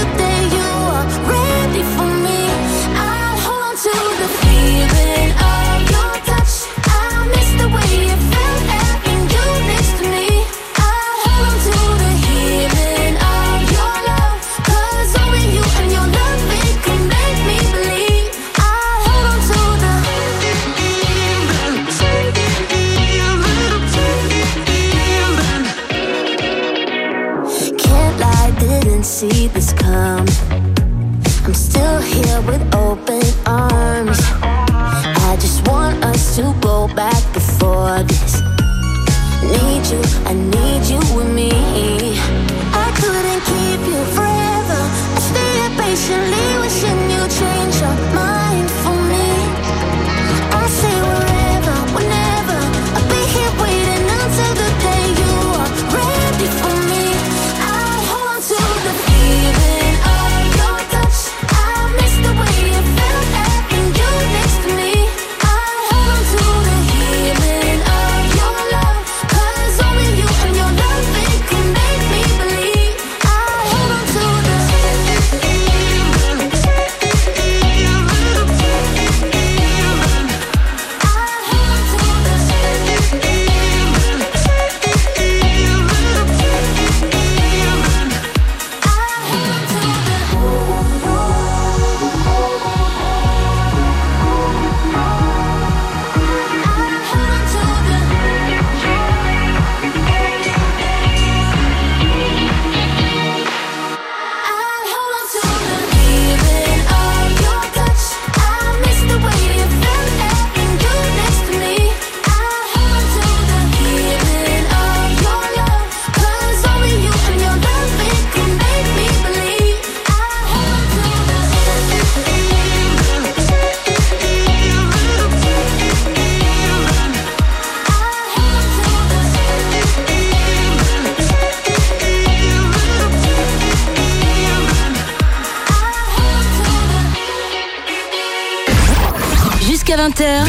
[29.17, 30.29] see this coming.
[31.43, 34.19] I'm still here with open arms.
[34.43, 38.41] I just want us to go back before this.
[39.41, 41.49] Need you, I need you with me.
[42.85, 44.81] I couldn't keep you forever.
[45.15, 46.56] I stayed patiently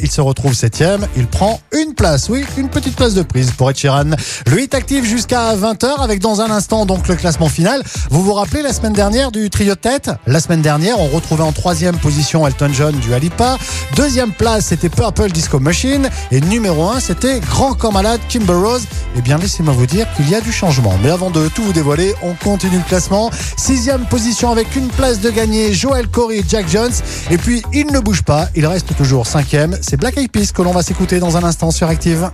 [0.00, 1.06] Il se retrouve septième.
[1.16, 4.10] Il prend une place, oui, une petite place de prise pour Ed Sheeran.
[4.46, 7.82] Le hit actif jusqu'à 20h avec dans un instant donc le classement final.
[8.10, 10.10] Vous vous rappelez la semaine dernière du trio de tête?
[10.26, 13.58] La semaine dernière, on retrouvait en troisième position Elton John du Alipa.
[13.94, 16.08] Deuxième place, c'était Purple Disco Machine.
[16.30, 18.86] Et numéro un, c'était Grand Corps Malade Kimber Rose
[19.16, 20.98] eh bien laissez-moi vous dire qu'il y a du changement.
[21.02, 23.30] Mais avant de tout vous dévoiler, on continue le classement.
[23.56, 26.92] Sixième position avec une place de gagné, Joël Corey, Jack Jones.
[27.30, 29.76] Et puis il ne bouge pas, il reste toujours cinquième.
[29.82, 32.30] C'est Black Eyed Peas que l'on va s'écouter dans un instant sur Active.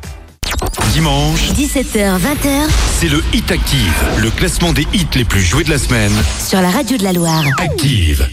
[0.92, 2.68] Dimanche, 17h-20h,
[3.00, 6.12] c'est le Hit Active, le classement des hits les plus joués de la semaine.
[6.38, 7.44] Sur la radio de la Loire.
[7.59, 8.28] Active.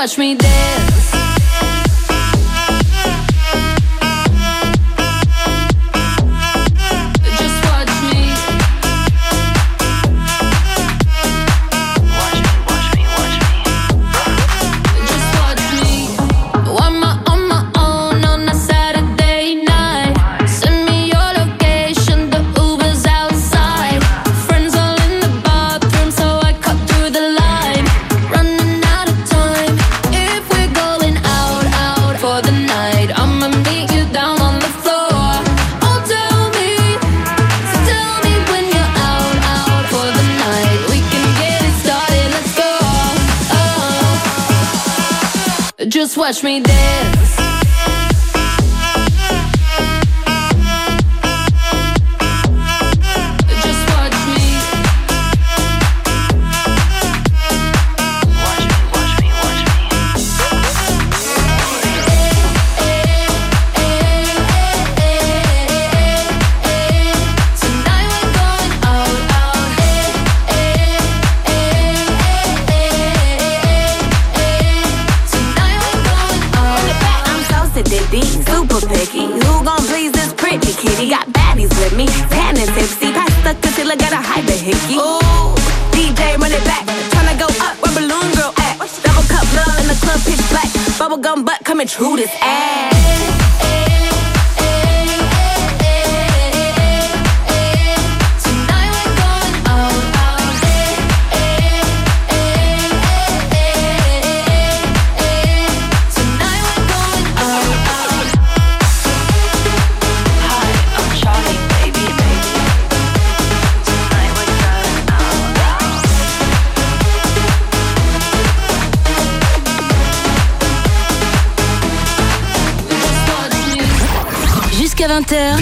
[0.00, 0.69] watch me dance.
[46.30, 46.89] Just watch me dance.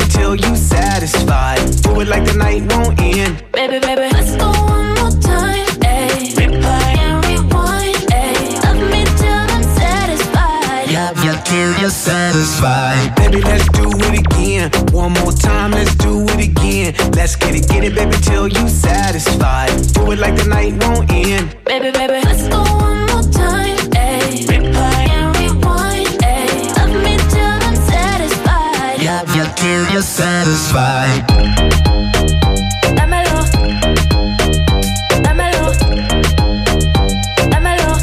[0.00, 1.58] It, get baby, till you satisfied.
[1.82, 3.42] Do it like the night won't end.
[3.52, 5.66] Baby, baby, let's go one more time.
[5.82, 7.96] Ayy, replay and rewind.
[8.10, 10.90] Ayy, love me till I'm satisfied.
[10.92, 13.14] Love you till you're satisfied.
[13.16, 14.70] Baby, let's do it again.
[14.92, 16.94] One more time, let's do it again.
[17.12, 19.70] Let's get it, get it, baby, till you satisfied.
[19.94, 21.56] Do it like the night won't end.
[21.64, 23.87] Baby, baby, let's go one more time.
[29.58, 31.26] Love you till you're satisfied.
[32.96, 33.44] Dámelo.
[35.22, 35.72] Dámelo.
[37.50, 37.98] Dámelo.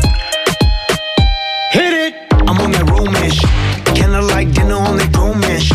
[1.72, 2.14] Hit it!
[2.48, 3.40] I'm on that roamish.
[3.96, 5.72] Kinda like dinner on that groomish.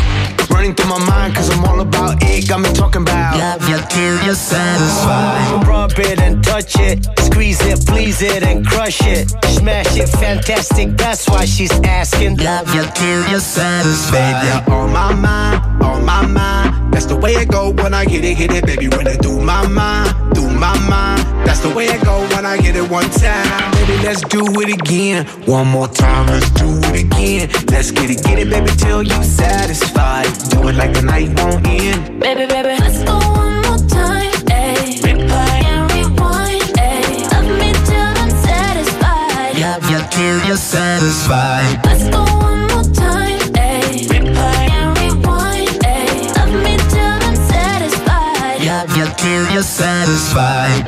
[0.51, 2.49] Running through my mind, cause I'm all about it.
[2.49, 5.67] Got me talking about love you till you're satisfied.
[5.67, 9.31] Rub it and touch it, squeeze it, please it and crush it.
[9.47, 12.37] Smash it, fantastic, that's why she's asking.
[12.39, 14.35] Love you till you're satisfied.
[14.43, 16.93] Baby, you're on my mind, on my mind.
[16.93, 18.89] That's the way it go when I get it, hit it, baby.
[18.89, 21.21] Run it through my mind, through my mind.
[21.47, 23.73] That's the way it go when I get it one time.
[23.73, 25.27] Baby, let's do it again.
[25.47, 27.49] One more time, let's do it again.
[27.71, 30.29] Let's get it, get it, baby, till you satisfied.
[30.51, 32.21] Do it like the night won't end.
[32.21, 34.20] Baby, baby, let's go one more time.
[40.21, 41.81] Love you till you're satisfied.
[41.87, 43.39] Let's go one more time.
[43.55, 45.69] Ayy, replay and rewind.
[45.83, 48.61] Ayy, love me till I'm satisfied.
[48.67, 50.85] Love you till you're satisfied.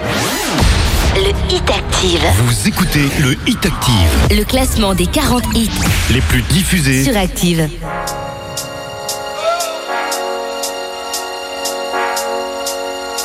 [1.17, 2.23] Le Hit Active.
[2.45, 5.71] Vous écoutez le Hit Active, Le classement des 40 hits
[6.11, 7.69] les plus diffusés sur Active.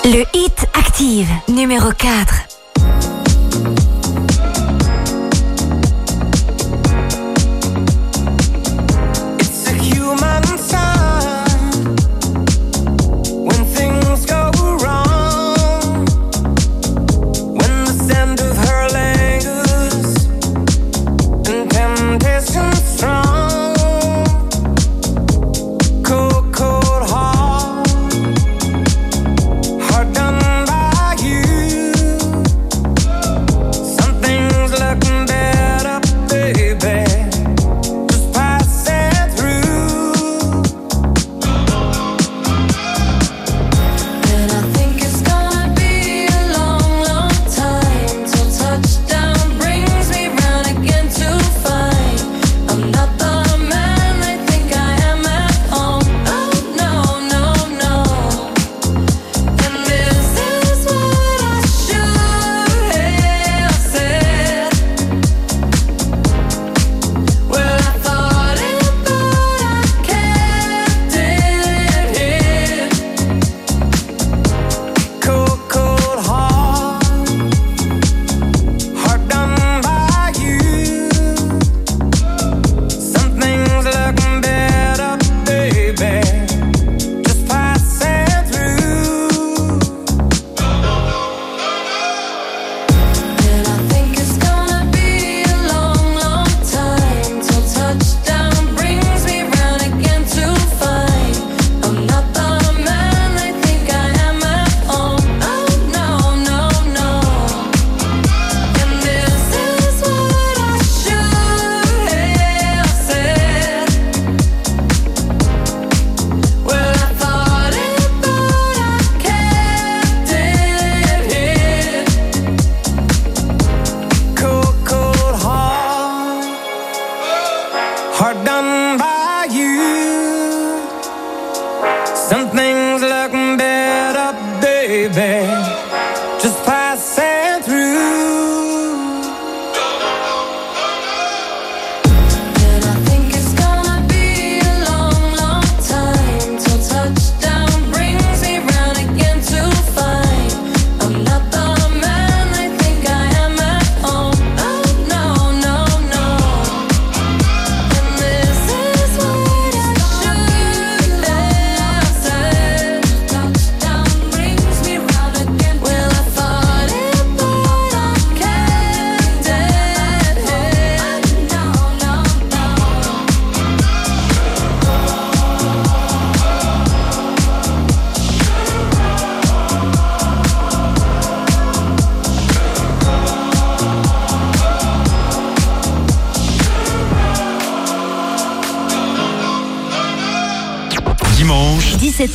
[0.06, 2.48] Le Hit Active, numéro 4.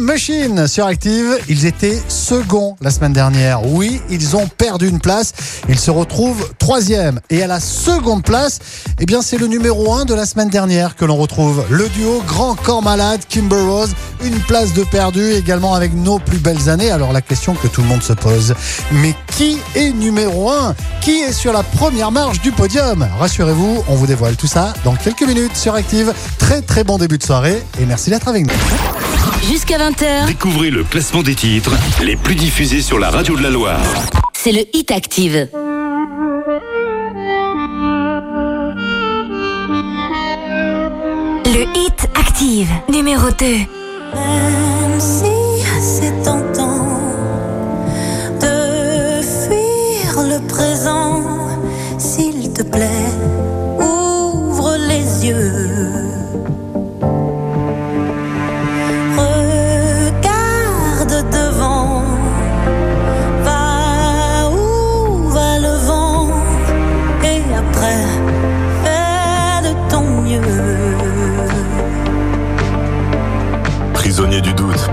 [0.00, 1.38] Machine sur Active.
[1.48, 3.66] Ils étaient seconds la semaine dernière.
[3.66, 5.32] Oui, ils ont perdu une place.
[5.68, 7.20] Ils se retrouvent troisième.
[7.30, 8.58] Et à la seconde place,
[8.98, 11.64] eh bien, c'est le numéro un de la semaine dernière que l'on retrouve.
[11.70, 13.90] Le duo Grand Corps Malade, Kimber Rose.
[14.24, 16.90] Une place de perdu également avec nos plus belles années.
[16.90, 18.54] Alors la question que tout le monde se pose.
[18.92, 20.74] Mais qui est numéro un?
[21.00, 23.06] Qui est sur la première marche du podium?
[23.18, 26.12] Rassurez-vous, on vous dévoile tout ça dans quelques minutes sur Active.
[26.38, 28.54] Très très bon début de soirée et merci d'être avec nous.
[29.48, 31.72] Jusqu'à 20h, Découvrez le classement des titres
[32.02, 33.80] les plus diffusés sur la radio de la Loire.
[34.34, 35.48] c'est le Hit Active.
[41.46, 43.46] Le Hit Active, numéro 2.
[43.46, 45.32] Même si
[45.80, 47.00] c'est tentant
[48.40, 51.09] de fuir le présent,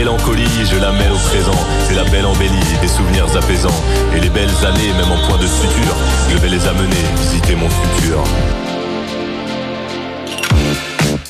[0.00, 1.60] Mélancolie, je la mêle au présent.
[1.86, 3.82] C'est la belle embellie, des souvenirs apaisants.
[4.16, 5.94] Et les belles années, même en point de suture,
[6.30, 8.24] je vais les amener visiter mon futur.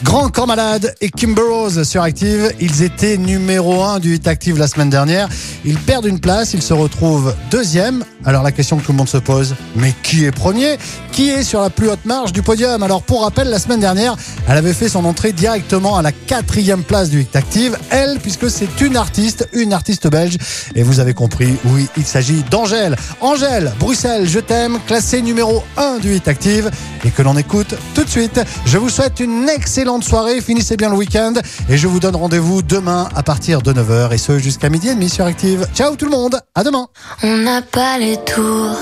[0.05, 2.53] Grand Corps Malade et Kimber Rose sur Active.
[2.61, 5.29] Ils étaient numéro 1 du Hit Active la semaine dernière.
[5.65, 8.05] Ils perdent une place, ils se retrouvent deuxième.
[8.25, 10.79] Alors la question que tout le monde se pose, mais qui est premier?
[11.13, 12.83] Qui est sur la plus haute marge du podium?
[12.83, 14.17] Alors pour rappel, la semaine dernière,
[14.49, 17.77] elle avait fait son entrée directement à la quatrième place du Hit Active.
[17.91, 20.37] Elle, puisque c'est une artiste, une artiste belge.
[20.75, 22.97] Et vous avez compris, oui, il s'agit d'Angèle.
[23.21, 26.71] Angèle, Bruxelles, je t'aime, classée numéro 1 du Hit Active.
[27.05, 28.41] Et que l'on écoute tout de suite.
[28.67, 31.35] Je vous souhaite une excellente soirée, finissez bien le week-end.
[31.69, 34.95] Et je vous donne rendez-vous demain à partir de 9h et ce jusqu'à midi et
[34.95, 35.50] demi sur Active.
[35.75, 36.87] Ciao tout le monde, à demain.
[37.23, 38.79] On n'a pas les tours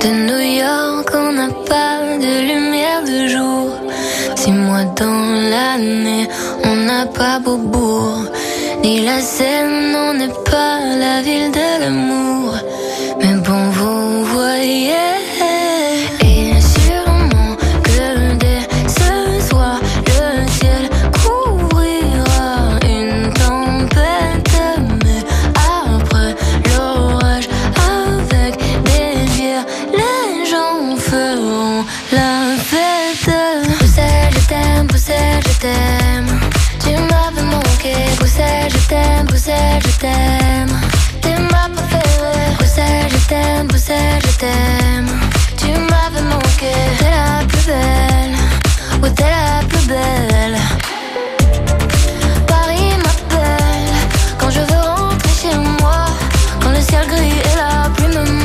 [0.00, 3.70] de New York, on n'a pas de lumière de jour.
[4.36, 6.28] Six mois dans l'année,
[6.64, 8.24] on n'a pas Beaubourg,
[8.82, 12.54] ni la Seine, on n'est pas la ville de l'amour.
[13.20, 15.21] Mais bon, vous voyez,
[43.26, 45.08] t'aime, Bruxelles, je t'aime.
[45.56, 48.36] Tu m'avais manqué, t'es la plus belle.
[49.02, 50.58] Oh, t'es la plus belle.
[52.46, 53.92] Paris m'appelle
[54.38, 56.06] quand je veux rentrer chez moi.
[56.60, 58.41] Quand le ciel gris et la pluie me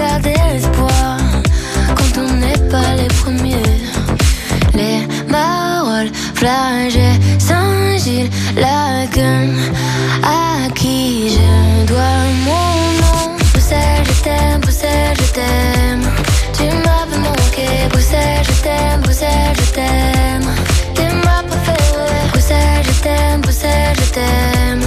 [0.00, 1.18] l'espoir.
[1.96, 3.72] Quand on n'est pas les premiers.
[4.74, 9.56] Les paroles, flagey, Saint-Gilles, Laken,
[10.22, 13.36] à qui je dois mon nom?
[13.52, 16.04] Bruxelles, je t'aime, Bruxelles, je t'aime.
[16.56, 20.48] Tu m'avais manqué, Bruxelles, je t'aime, Bruxelles, je t'aime.
[20.94, 21.40] T'es ma
[22.82, 23.40] je t'aime,
[23.98, 24.82] je t'aime.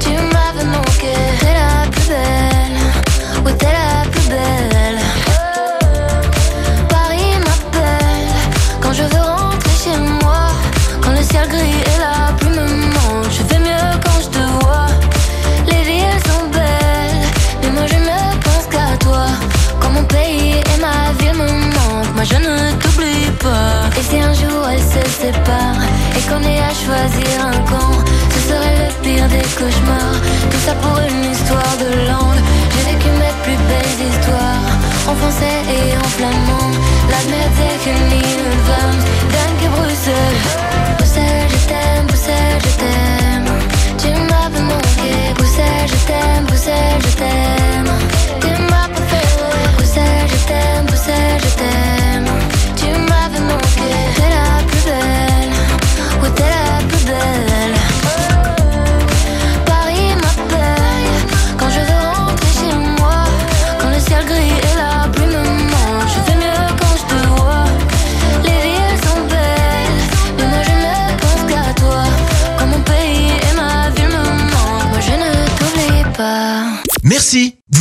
[0.00, 2.37] Tu m'avais manqué, la plus belle,
[23.40, 25.80] Et si un jour elle se sépare
[26.16, 27.94] et qu'on ait à choisir un camp,
[28.34, 30.18] ce serait le pire des cauchemars.
[30.50, 32.42] Tout ça pour une histoire de langue.
[32.72, 34.70] J'ai vécu mes plus belles histoires
[35.08, 36.70] en français et en flamand.
[37.10, 38.98] La merde c'est qu'une ligne femme,
[39.32, 40.40] Dank et Bruxelles.
[40.98, 43.48] Bruxelles, je t'aime, Bruxelles, je t'aime.
[43.98, 47.87] Tu m'avais manqué, Bruxelles, je t'aime, Bruxelles, je t'aime.